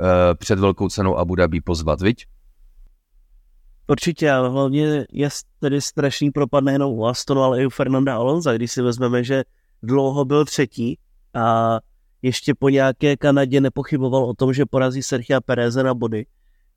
uh, 0.00 0.06
před 0.34 0.58
velkou 0.58 0.88
cenou 0.88 1.18
Abu 1.18 1.34
Dhabi 1.34 1.60
pozvat, 1.60 2.00
viď? 2.00 2.26
Určitě, 3.86 4.30
ale 4.30 4.48
hlavně 4.48 5.06
je 5.12 5.28
tedy 5.60 5.80
strašný 5.80 6.30
propad 6.30 6.64
nejenom 6.64 6.92
u 6.92 7.06
Astonu, 7.06 7.42
ale 7.42 7.62
i 7.62 7.66
u 7.66 7.70
Fernanda 7.70 8.16
Alonso, 8.16 8.54
když 8.54 8.72
si 8.72 8.82
vezmeme, 8.82 9.24
že 9.24 9.44
dlouho 9.82 10.24
byl 10.24 10.44
třetí 10.44 10.98
a 11.34 11.78
ještě 12.22 12.54
po 12.54 12.68
nějaké 12.68 13.16
Kanadě 13.16 13.60
nepochyboval 13.60 14.24
o 14.24 14.34
tom, 14.34 14.52
že 14.52 14.66
porazí 14.66 15.02
Sergio 15.02 15.40
Pereze 15.40 15.82
na 15.82 15.94
body, 15.94 16.26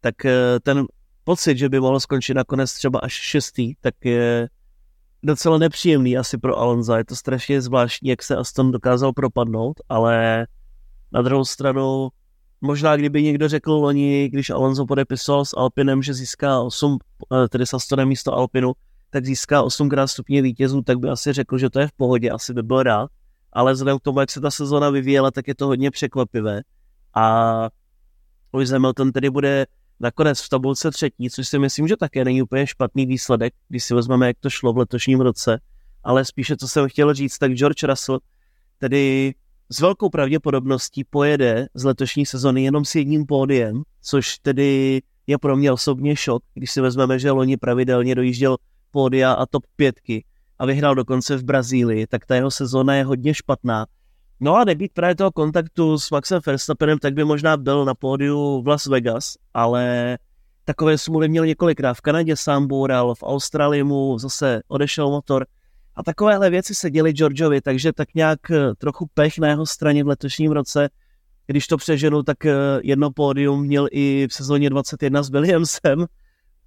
tak 0.01 0.25
eh, 0.25 0.59
ten 0.63 0.85
pocit, 1.23 1.57
že 1.57 1.69
by 1.69 1.79
mohl 1.79 1.99
skončit 1.99 2.33
nakonec 2.33 2.73
třeba 2.73 2.99
až 2.99 3.13
šestý, 3.13 3.73
tak 3.81 3.93
je 4.03 4.49
docela 5.23 5.57
nepříjemný 5.57 6.17
asi 6.17 6.38
pro 6.38 6.57
Alonza. 6.57 6.97
Je 6.97 7.05
to 7.05 7.15
strašně 7.15 7.62
zvláštní, 7.62 8.09
jak 8.09 8.23
se 8.23 8.35
Aston 8.35 8.71
dokázal 8.71 9.13
propadnout, 9.13 9.81
ale 9.89 10.47
na 11.12 11.21
druhou 11.21 11.45
stranu 11.45 12.09
možná 12.62 12.95
kdyby 12.95 13.23
někdo 13.23 13.49
řekl 13.49 13.71
loni, 13.71 14.29
když 14.29 14.49
Alonso 14.49 14.85
podepisoval 14.85 15.45
s 15.45 15.57
Alpinem, 15.57 16.01
že 16.01 16.13
získá 16.13 16.62
8, 16.62 16.97
eh, 17.33 17.47
tedy 17.47 17.65
s 17.65 17.73
Astonem 17.73 18.07
místo 18.07 18.33
Alpinu, 18.33 18.73
tak 19.10 19.26
získá 19.26 19.63
8 19.63 19.89
krát 19.89 20.08
stupně 20.08 20.41
vítězů, 20.41 20.82
tak 20.82 21.00
by 21.00 21.10
asi 21.10 21.34
řekl, 21.34 21.58
že 21.58 21.69
to 21.69 21.80
je 21.80 21.88
v 21.88 21.91
pohodě, 21.91 22.30
asi 22.30 22.54
by 22.54 22.63
byl 22.63 22.84
rád. 22.84 23.10
Ale 23.54 23.74
vzhledem 23.74 24.00
k 24.00 24.02
tomu, 24.02 24.19
jak 24.19 24.32
se 24.32 24.41
ta 24.41 24.52
sezona 24.52 24.89
vyvíjela, 24.89 25.32
tak 25.32 25.48
je 25.48 25.56
to 25.56 25.67
hodně 25.67 25.91
překvapivé. 25.91 26.62
A 27.15 27.69
Lewis 28.54 28.69
Hamilton 28.69 29.12
tedy 29.12 29.30
bude 29.30 29.65
nakonec 30.00 30.41
v 30.41 30.50
tabulce 30.50 30.91
třetí, 30.91 31.30
což 31.30 31.48
si 31.48 31.60
myslím, 31.60 31.88
že 31.88 31.98
také 31.98 32.26
není 32.26 32.41
úplně 32.41 32.67
špatný 32.67 33.06
výsledek, 33.06 33.54
když 33.67 33.84
si 33.84 33.93
vezmeme, 33.93 34.28
jak 34.28 34.38
to 34.39 34.50
šlo 34.50 34.74
v 34.74 34.78
letošním 34.78 35.22
roce, 35.22 35.60
ale 36.04 36.26
spíše, 36.26 36.58
co 36.58 36.67
jsem 36.67 36.89
chtěl 36.89 37.13
říct, 37.13 37.38
tak 37.38 37.52
George 37.52 37.84
Russell 37.84 38.19
tedy 38.78 39.34
s 39.69 39.80
velkou 39.80 40.10
pravděpodobností 40.10 41.04
pojede 41.04 41.67
z 41.74 41.84
letošní 41.84 42.26
sezony 42.26 42.63
jenom 42.63 42.86
s 42.86 42.95
jedním 42.95 43.26
pódiem, 43.26 43.84
což 44.02 44.38
tedy 44.38 45.02
je 45.28 45.38
pro 45.38 45.58
mě 45.58 45.72
osobně 45.72 46.15
šok, 46.15 46.43
když 46.54 46.72
si 46.72 46.82
vezmeme, 46.82 47.19
že 47.19 47.32
loni 47.32 47.58
pravidelně 47.58 48.15
dojížděl 48.15 48.58
pódia 48.91 49.34
a 49.34 49.45
top 49.45 49.63
pětky 49.75 50.25
a 50.60 50.65
vyhrál 50.65 50.95
dokonce 50.95 51.38
v 51.38 51.43
Brazílii, 51.43 52.08
tak 52.08 52.25
ta 52.25 52.36
jeho 52.36 52.52
sezona 52.52 52.95
je 52.95 53.04
hodně 53.04 53.34
špatná 53.34 53.86
No 54.39 54.56
a 54.56 54.63
nebýt 54.63 54.93
právě 54.93 55.15
toho 55.15 55.32
kontaktu 55.32 55.97
s 55.97 56.12
Maxem 56.12 56.39
Verstappenem, 56.45 56.99
tak 56.99 57.13
by 57.13 57.23
možná 57.23 57.58
byl 57.58 57.86
na 57.86 57.95
pódiu 57.95 58.62
v 58.62 58.67
Las 58.67 58.86
Vegas, 58.86 59.34
ale 59.54 60.17
takové 60.65 60.97
smůly 60.97 61.30
měl 61.30 61.45
několikrát. 61.45 61.93
V 61.93 62.02
Kanadě 62.02 62.36
sám 62.36 62.67
boural, 62.67 63.15
v 63.15 63.23
Austrálii 63.23 63.84
mu 63.84 64.19
zase 64.19 64.62
odešel 64.67 65.10
motor 65.10 65.45
a 65.95 66.04
takovéhle 66.04 66.49
věci 66.49 66.75
se 66.75 66.91
děly 66.91 67.12
Georgeovi, 67.12 67.62
takže 67.62 67.93
tak 67.93 68.08
nějak 68.15 68.52
eh, 68.52 68.75
trochu 68.78 69.08
pech 69.13 69.38
na 69.39 69.47
jeho 69.47 69.65
straně 69.65 70.04
v 70.04 70.08
letošním 70.08 70.52
roce. 70.52 70.89
Když 71.47 71.67
to 71.67 71.78
přeženu, 71.78 72.23
tak 72.23 72.45
eh, 72.45 72.54
jedno 72.84 73.12
pódium 73.12 73.62
měl 73.62 73.88
i 73.91 74.28
v 74.30 74.34
sezóně 74.34 74.69
21 74.69 75.23
s 75.23 75.30
Williamsem 75.30 76.06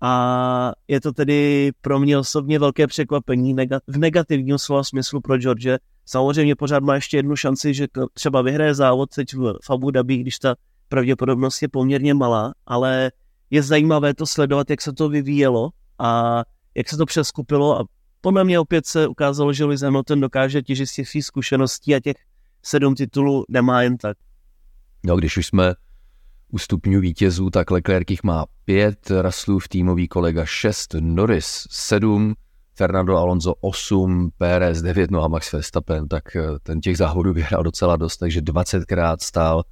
a 0.02 0.72
je 0.88 1.00
to 1.00 1.12
tedy 1.12 1.70
pro 1.80 1.98
mě 1.98 2.18
osobně 2.18 2.58
velké 2.58 2.86
překvapení 2.86 3.56
v 3.86 3.98
negativním 3.98 4.58
slova 4.58 4.84
smyslu 4.84 5.20
pro 5.20 5.38
George, 5.38 5.78
Samozřejmě 6.06 6.56
pořád 6.56 6.82
má 6.82 6.94
ještě 6.94 7.16
jednu 7.16 7.36
šanci, 7.36 7.74
že 7.74 7.86
třeba 8.12 8.42
vyhraje 8.42 8.74
závod 8.74 9.10
teď 9.14 9.34
v 9.34 9.70
Abu 9.70 9.90
Dhabi, 9.90 10.16
když 10.16 10.38
ta 10.38 10.54
pravděpodobnost 10.88 11.62
je 11.62 11.68
poměrně 11.68 12.14
malá, 12.14 12.54
ale 12.66 13.12
je 13.50 13.62
zajímavé 13.62 14.14
to 14.14 14.26
sledovat, 14.26 14.70
jak 14.70 14.82
se 14.82 14.92
to 14.92 15.08
vyvíjelo 15.08 15.70
a 15.98 16.42
jak 16.74 16.88
se 16.88 16.96
to 16.96 17.06
přeskupilo 17.06 17.80
a 17.80 17.84
podle 18.20 18.44
mě 18.44 18.58
opět 18.58 18.86
se 18.86 19.08
ukázalo, 19.08 19.52
že 19.52 19.64
Lewis 19.64 19.80
Hamilton 19.80 20.20
dokáže 20.20 20.62
těžit 20.62 20.88
z 20.88 20.94
těch 20.94 21.24
zkušeností 21.24 21.94
a 21.94 22.00
těch 22.00 22.16
sedm 22.62 22.94
titulů 22.94 23.44
nemá 23.48 23.82
jen 23.82 23.96
tak. 23.96 24.16
No, 25.04 25.16
když 25.16 25.36
už 25.36 25.46
jsme 25.46 25.74
u 26.52 26.58
stupňů 26.58 27.00
vítězů, 27.00 27.50
tak 27.50 27.70
Leclerc 27.70 28.22
má 28.24 28.46
pět, 28.64 29.10
Russellův 29.22 29.68
týmový 29.68 30.08
kolega 30.08 30.44
šest, 30.44 30.94
Norris 31.00 31.66
sedm, 31.70 32.34
Fernando 32.74 33.16
Alonso 33.16 33.54
8, 33.60 34.30
Pérez 34.38 34.82
9, 34.82 35.10
no 35.10 35.24
a 35.24 35.28
Max 35.28 35.52
Verstappen, 35.52 36.08
tak 36.08 36.36
eh, 36.36 36.42
ten 36.62 36.80
těch 36.80 36.96
závodů 36.96 37.32
vyhrál 37.32 37.62
docela 37.62 37.96
dost, 37.96 38.16
takže 38.16 38.40
20krát 38.40 39.16
stál 39.20 39.62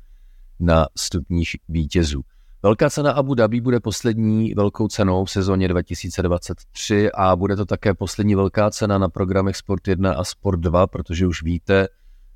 na 0.61 0.87
stupních 0.97 1.57
vítězů. 1.69 2.21
Velká 2.63 2.91
cena 2.91 3.13
Abu 3.13 3.35
Dhabi 3.35 3.61
bude 3.61 3.81
poslední 3.81 4.55
velkou 4.55 4.89
cenou 4.89 5.25
v 5.25 5.31
sezóně 5.31 5.69
2023 5.69 7.13
a 7.13 7.37
bude 7.37 7.57
to 7.57 7.67
také 7.67 7.95
poslední 7.95 8.35
velká 8.35 8.71
cena 8.71 8.99
na 8.99 9.09
programech 9.09 9.57
Sport 9.57 9.89
1 9.89 10.15
a 10.15 10.25
Sport 10.25 10.61
2, 10.61 10.87
protože 10.87 11.27
už 11.27 11.43
víte 11.43 11.89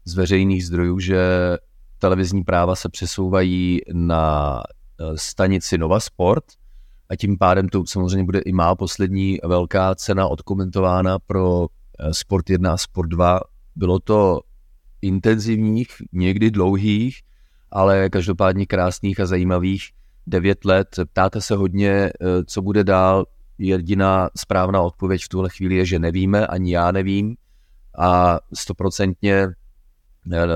z 0.05 0.14
veřejných 0.14 0.66
zdrojů, 0.66 0.99
že 0.99 1.18
televizní 2.05 2.44
práva 2.44 2.76
se 2.76 2.88
přesouvají 2.88 3.80
na 3.92 4.62
eh, 5.00 5.05
stanici 5.16 5.78
Nova 5.78 6.00
Sport– 6.00 6.44
a 7.11 7.16
tím 7.16 7.38
pádem 7.38 7.68
to 7.68 7.86
samozřejmě 7.86 8.24
bude 8.24 8.38
i 8.38 8.52
má 8.52 8.74
poslední 8.74 9.38
velká 9.44 9.94
cena 9.94 10.26
odkomentována 10.26 11.18
pro 11.18 11.66
eh, 11.98 12.14
Sport 12.14 12.50
1 12.50 12.72
a 12.72 12.76
Sport 12.76 13.09
2. 13.09 13.40
Bylo 13.76 13.98
to 13.98 14.40
intenzivních, 15.02 15.88
někdy 16.12 16.50
dlouhých, 16.50 17.20
ale 17.70 18.11
každopádně 18.11 18.66
krásných 18.66 19.20
a 19.20 19.26
zajímavých 19.26 19.82
devět 20.26 20.64
let. 20.64 20.88
Ptáte 21.12 21.40
se 21.40 21.57
hodně, 21.57 21.90
eh, 21.90 22.11
co 22.46 22.62
bude 22.62 22.84
dál. 22.84 23.26
Jediná 23.59 24.30
správná 24.36 24.82
odpověď 24.82 25.24
v 25.24 25.28
tuhle 25.28 25.48
chvíli 25.48 25.74
je, 25.74 25.86
že 25.86 25.98
nevíme, 25.98 26.46
ani 26.46 26.74
já 26.74 26.92
nevím. 26.92 27.36
A 27.98 28.40
stoprocentně 28.55 29.48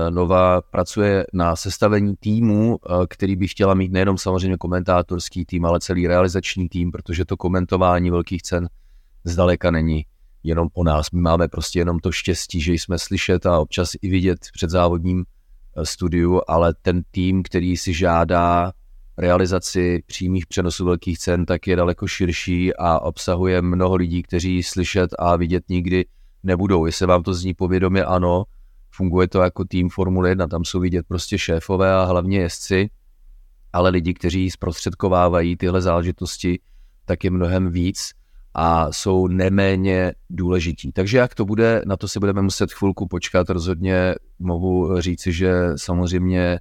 Nova 0.09 0.61
pracuje 0.61 1.25
na 1.33 1.55
sestavení 1.55 2.15
týmu, 2.19 2.77
eh, 2.77 3.07
který 3.07 3.35
by 3.35 3.47
chtěla 3.47 3.73
mít 3.73 3.91
nejenom 3.91 4.17
samozřejmě 4.17 4.57
komentátorský 4.57 5.45
tým, 5.45 5.65
ale 5.65 5.79
celý 5.79 6.07
realizační 6.07 6.69
tým, 6.69 6.91
protože 6.91 7.25
to 7.25 7.37
komentování 7.37 8.09
velkých 8.09 8.41
cen 8.41 8.69
zdaleka 9.23 9.71
není 9.71 10.05
jenom 10.43 10.67
o 10.73 10.83
nás. 10.83 11.11
My 11.11 11.21
máme 11.21 11.47
prostě 11.47 11.79
jenom 11.79 11.99
to 11.99 12.11
štěstí, 12.11 12.61
že 12.61 12.73
jsme 12.73 12.99
slyšet 12.99 13.45
a 13.45 13.59
občas 13.59 13.91
i 14.01 14.09
vidět 14.09 14.39
před 14.53 14.69
závodním 14.69 15.25
eh, 15.77 15.85
studiu, 15.85 16.41
ale 16.47 16.73
ten 16.81 17.01
tým, 17.11 17.43
který 17.43 17.77
si 17.77 17.93
žádá 17.93 18.71
realizaci 19.17 20.03
přímých 20.05 20.47
přenosů 20.47 20.85
velkých 20.85 21.19
cen, 21.19 21.45
tak 21.45 21.67
je 21.67 21.75
daleko 21.75 22.07
širší 22.07 22.75
a 22.75 22.99
obsahuje 22.99 23.61
mnoho 23.61 23.95
lidí, 23.95 24.23
kteří 24.23 24.63
slyšet 24.63 25.11
a 25.19 25.35
vidět 25.35 25.63
nikdy 25.69 26.05
nebudou. 26.43 26.85
Jestli 26.85 27.05
vám 27.05 27.23
to 27.23 27.33
zní 27.33 27.53
povědomě, 27.53 28.03
ano, 28.03 28.43
funguje 28.99 29.27
to 29.27 29.41
jako 29.41 29.65
tým 29.65 29.89
Formule 29.89 30.29
1, 30.29 30.47
tam 30.47 30.65
jsou 30.65 30.79
vidět 30.79 31.05
prostě 31.07 31.37
šéfové 31.37 31.93
a 31.93 32.03
hlavně 32.03 32.39
jezdci, 32.39 32.89
ale 33.73 33.89
lidi, 33.89 34.13
kteří 34.13 34.51
zprostředkovávají 34.51 35.57
tyhle 35.57 35.81
záležitosti, 35.81 36.59
tak 37.05 37.23
je 37.23 37.31
mnohem 37.31 37.71
víc 37.71 38.11
a 38.53 38.91
jsou 38.91 39.27
neméně 39.27 40.13
důležití. 40.29 40.91
Takže 40.91 41.17
jak 41.17 41.35
to 41.35 41.45
bude, 41.45 41.81
na 41.85 41.97
to 41.97 42.07
si 42.07 42.19
budeme 42.19 42.41
muset 42.41 42.73
chvilku 42.73 43.07
počkat. 43.07 43.49
Rozhodně 43.49 44.15
mohu 44.39 45.01
říci, 45.01 45.31
že 45.31 45.53
samozřejmě 45.75 46.59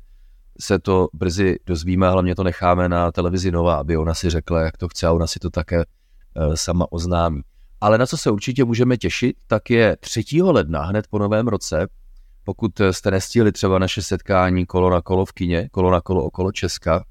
se 0.60 0.78
to 0.78 1.08
brzy 1.12 1.58
dozvíme, 1.66 2.10
hlavně 2.10 2.34
to 2.34 2.44
necháme 2.44 2.88
na 2.88 3.12
televizi 3.12 3.50
Nova, 3.50 3.74
aby 3.74 3.96
ona 3.96 4.14
si 4.14 4.30
řekla, 4.30 4.60
jak 4.60 4.76
to 4.76 4.88
chce 4.88 5.06
a 5.06 5.12
ona 5.12 5.26
si 5.26 5.38
to 5.38 5.50
také 5.50 5.80
eh, 5.82 6.56
sama 6.56 6.86
oznámí. 6.92 7.42
Ale 7.80 7.98
na 7.98 8.06
co 8.06 8.16
se 8.16 8.30
určitě 8.30 8.64
můžeme 8.64 8.96
těšit, 8.96 9.36
tak 9.46 9.70
je 9.70 9.96
3. 10.00 10.42
ledna, 10.42 10.82
hned 10.82 11.06
po 11.10 11.18
novém 11.18 11.48
roce, 11.48 11.86
pokud 12.48 12.80
jste 12.90 13.10
nestihli 13.10 13.52
třeba 13.52 13.78
naše 13.78 14.02
setkání 14.02 14.66
kolo 14.66 14.90
na 14.90 15.02
kolo 15.02 15.24
v 15.24 15.32
kině, 15.32 15.68
kolo 15.72 15.90
na 15.90 16.00
kolo 16.00 16.24
okolo 16.24 16.52
Česka, 16.52 17.04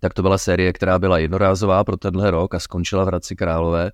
tak 0.00 0.14
to 0.14 0.22
byla 0.22 0.38
série, 0.38 0.72
která 0.72 0.98
byla 0.98 1.18
jednorázová 1.18 1.84
pro 1.84 1.96
tenhle 1.96 2.30
rok 2.30 2.54
a 2.54 2.60
skončila 2.60 3.04
v 3.04 3.06
Hradci 3.06 3.36
Králové, 3.36 3.90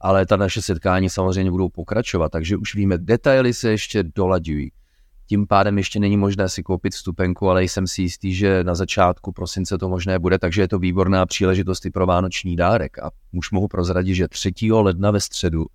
ale 0.00 0.26
ta 0.26 0.36
naše 0.36 0.62
setkání 0.62 1.10
samozřejmě 1.10 1.50
budou 1.50 1.68
pokračovat, 1.68 2.32
takže 2.32 2.56
už 2.56 2.74
víme, 2.74 2.98
detaily 2.98 3.54
se 3.54 3.70
ještě 3.70 4.02
dolaďují. 4.02 4.72
Tím 5.26 5.46
pádem 5.46 5.78
ještě 5.78 6.00
není 6.00 6.16
možné 6.16 6.48
si 6.48 6.62
koupit 6.62 6.94
vstupenku, 6.94 7.50
ale 7.50 7.64
jsem 7.64 7.86
si 7.86 8.02
jistý, 8.02 8.34
že 8.34 8.64
na 8.64 8.74
začátku 8.74 9.32
prosince 9.32 9.78
to 9.78 9.88
možné 9.88 10.18
bude, 10.18 10.38
takže 10.38 10.62
je 10.62 10.68
to 10.68 10.78
výborná 10.78 11.26
příležitost 11.26 11.86
i 11.86 11.90
pro 11.90 12.06
vánoční 12.06 12.56
dárek. 12.56 12.98
A 12.98 13.10
už 13.32 13.50
mohu 13.50 13.68
prozradit, 13.68 14.14
že 14.14 14.28
3. 14.28 14.52
ledna 14.72 15.10
ve 15.10 15.20
středu 15.20 15.66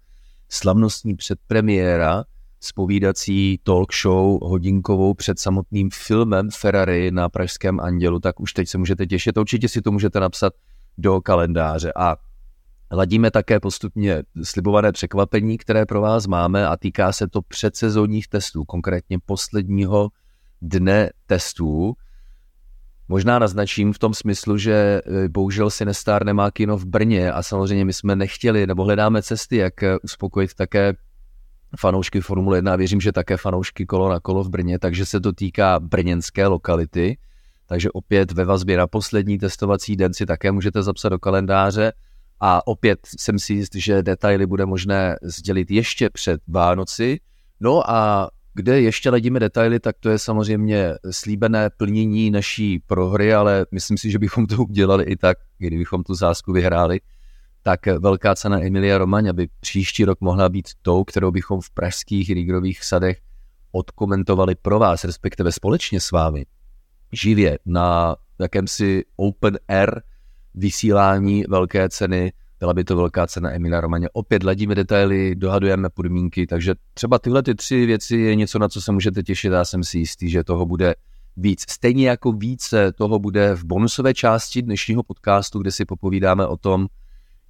slavnostní 0.50 1.16
předpremiéra 1.16 2.24
spovídací 2.60 3.60
talk 3.64 3.94
show 4.02 4.40
hodinkovou 4.42 5.14
před 5.14 5.40
samotným 5.40 5.90
filmem 5.94 6.50
Ferrari 6.60 7.12
na 7.12 7.30
Pražském 7.30 7.80
Andělu, 7.80 8.20
tak 8.20 8.40
už 8.40 8.54
teď 8.54 8.70
se 8.70 8.78
můžete 8.78 9.06
těšit. 9.08 9.38
Určitě 9.38 9.70
si 9.70 9.82
to 9.82 9.92
můžete 9.92 10.20
napsat 10.20 10.54
do 10.98 11.22
kalendáře. 11.22 11.94
A 11.96 12.18
Ladíme 12.92 13.32
také 13.32 13.60
postupně 13.60 14.24
slibované 14.44 14.92
překvapení, 14.92 15.58
které 15.58 15.86
pro 15.86 16.02
vás 16.02 16.28
máme 16.28 16.68
a 16.68 16.78
týká 16.78 17.12
se 17.12 17.28
to 17.28 17.42
předsezónních 17.42 18.28
testů, 18.28 18.66
konkrétně 18.66 19.20
posledního 19.26 20.10
dne 20.62 21.10
testů. 21.26 21.94
Možná 23.08 23.40
naznačím 23.40 23.94
v 23.94 24.00
tom 24.00 24.14
smyslu, 24.14 24.58
že 24.58 24.74
e, 24.74 25.30
bohužel 25.30 25.70
Sinestar 25.70 26.26
nemá 26.26 26.52
kino 26.52 26.78
v 26.78 26.86
Brně 26.86 27.32
a 27.32 27.44
samozřejmě 27.44 27.86
my 27.86 27.94
jsme 27.94 28.16
nechtěli 28.16 28.68
nebo 28.68 28.84
hledáme 28.84 29.22
cesty, 29.24 29.56
jak 29.56 29.74
uspokojit 30.04 30.54
také 30.54 30.94
fanoušky 31.78 32.22
Formule 32.22 32.58
1 32.58 32.74
a 32.74 32.76
věřím, 32.76 33.02
že 33.02 33.12
také 33.12 33.38
fanoušky 33.38 33.86
kolo 33.86 34.10
na 34.10 34.20
kolo 34.20 34.44
v 34.44 34.50
Brně, 34.50 34.80
takže 34.80 35.06
se 35.06 35.20
to 35.20 35.34
týká 35.34 35.80
brněnské 35.80 36.48
lokality. 36.48 37.18
Takže 37.68 37.92
opět 37.92 38.32
ve 38.32 38.46
vazbě 38.46 38.78
na 38.78 38.88
poslední 38.88 39.38
testovací 39.38 39.96
den 39.96 40.14
si 40.14 40.26
také 40.26 40.52
můžete 40.52 40.84
zapsat 40.84 41.10
do 41.10 41.20
kalendáře 41.20 41.92
a 42.40 42.68
opět 42.68 43.00
jsem 43.18 43.40
si 43.40 43.54
jist, 43.54 43.76
že 43.76 44.04
detaily 44.04 44.46
bude 44.46 44.66
možné 44.66 45.16
sdělit 45.24 45.72
ještě 45.72 46.10
před 46.10 46.42
Vánoci. 46.48 47.20
No 47.60 47.92
a 47.92 48.30
kde 48.54 48.82
ještě 48.82 49.10
ledíme 49.10 49.40
detaily, 49.40 49.80
tak 49.80 49.96
to 50.00 50.10
je 50.10 50.20
samozřejmě 50.20 50.94
slíbené 51.12 51.70
plnění 51.78 52.32
naší 52.32 52.80
prohry, 52.88 53.34
ale 53.34 53.66
myslím 53.72 53.98
si, 53.98 54.12
že 54.12 54.20
bychom 54.20 54.46
to 54.46 54.56
udělali 54.64 55.04
i 55.04 55.16
tak, 55.16 55.38
kdybychom 55.58 56.04
tu 56.04 56.14
zásku 56.14 56.54
vyhráli. 56.54 57.00
Tak 57.64 57.86
velká 57.86 58.36
cena 58.36 58.60
Emilia 58.60 58.98
Romaň, 58.98 59.30
aby 59.30 59.48
příští 59.60 60.06
rok 60.06 60.22
mohla 60.22 60.50
být 60.50 60.68
tou, 60.82 61.04
kterou 61.04 61.32
bychom 61.32 61.62
v 61.62 61.70
pražských 61.70 62.30
Rígrových 62.30 62.84
sadech 62.84 63.22
odkomentovali 63.72 64.56
pro 64.56 64.80
vás, 64.80 65.04
respektive 65.04 65.52
společně 65.52 66.00
s 66.00 66.12
vámi, 66.12 66.46
živě 67.12 67.60
na 67.66 68.16
jakémsi 68.40 69.06
open 69.16 69.60
air 69.68 70.02
vysílání 70.54 71.44
velké 71.50 71.90
ceny, 71.90 72.34
byla 72.60 72.74
by 72.74 72.84
to 72.84 72.96
velká 72.96 73.28
cena 73.28 73.52
Emila 73.52 73.82
Romaně. 73.82 74.10
Opět 74.14 74.44
ladíme 74.44 74.76
detaily, 74.76 75.36
dohadujeme 75.36 75.90
podmínky, 75.90 76.48
takže 76.48 76.76
třeba 76.94 77.20
tyhle 77.20 77.44
ty 77.44 77.56
tři 77.56 77.86
věci 77.86 78.18
je 78.18 78.36
něco, 78.36 78.60
na 78.60 78.70
co 78.70 78.82
se 78.82 78.92
můžete 78.92 79.24
těšit. 79.24 79.52
Já 79.52 79.66
jsem 79.66 79.84
si 79.84 79.98
jistý, 79.98 80.30
že 80.30 80.44
toho 80.44 80.66
bude 80.66 80.96
víc. 81.38 81.66
Stejně 81.70 82.10
jako 82.10 82.32
více 82.32 82.92
toho 82.92 83.20
bude 83.20 83.56
v 83.56 83.64
bonusové 83.64 84.14
části 84.14 84.62
dnešního 84.62 85.04
podcastu, 85.04 85.60
kde 85.60 85.72
si 85.72 85.86
popovídáme 85.86 86.48
o 86.48 86.58
tom, 86.58 86.88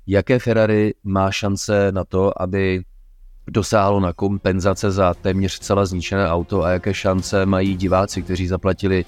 jaké 0.09 0.39
Ferrari 0.39 0.93
má 1.03 1.31
šance 1.31 1.91
na 1.91 2.03
to, 2.03 2.41
aby 2.41 2.81
dosáhlo 3.47 3.99
na 3.99 4.13
kompenzace 4.13 4.91
za 4.91 5.13
téměř 5.13 5.59
celé 5.59 5.85
zničené 5.85 6.29
auto 6.29 6.63
a 6.63 6.69
jaké 6.69 6.93
šance 6.93 7.45
mají 7.45 7.75
diváci, 7.75 8.21
kteří 8.21 8.47
zaplatili 8.47 9.05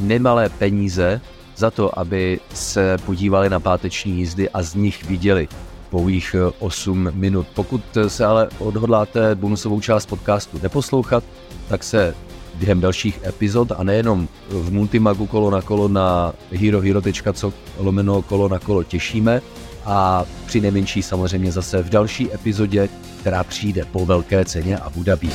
nemalé 0.00 0.48
peníze 0.48 1.20
za 1.56 1.70
to, 1.70 1.98
aby 1.98 2.40
se 2.54 2.96
podívali 3.06 3.50
na 3.50 3.60
páteční 3.60 4.18
jízdy 4.18 4.50
a 4.50 4.62
z 4.62 4.74
nich 4.74 5.04
viděli 5.04 5.48
pouhých 5.90 6.36
8 6.58 7.10
minut. 7.14 7.46
Pokud 7.54 7.82
se 8.08 8.24
ale 8.24 8.48
odhodláte 8.58 9.34
bonusovou 9.34 9.80
část 9.80 10.06
podcastu 10.06 10.60
neposlouchat, 10.62 11.24
tak 11.68 11.84
se 11.84 12.14
během 12.54 12.80
dalších 12.80 13.20
epizod 13.24 13.72
a 13.76 13.84
nejenom 13.84 14.28
v 14.48 14.72
Multimagu 14.72 15.26
kolo 15.26 15.50
na 15.50 15.62
kolo 15.62 15.88
na 15.88 16.32
herohero.co 16.50 17.52
lomeno 17.78 18.22
kolo 18.22 18.48
na 18.48 18.58
kolo 18.58 18.82
těšíme 18.82 19.40
a 19.86 20.24
při 20.46 20.60
nejmenší 20.60 21.02
samozřejmě 21.02 21.52
zase 21.52 21.82
v 21.82 21.88
další 21.88 22.34
epizodě, 22.34 22.88
která 23.20 23.44
přijde 23.44 23.84
po 23.84 24.06
velké 24.06 24.44
ceně 24.44 24.78
a 24.78 24.92
Dhabi. 24.96 25.30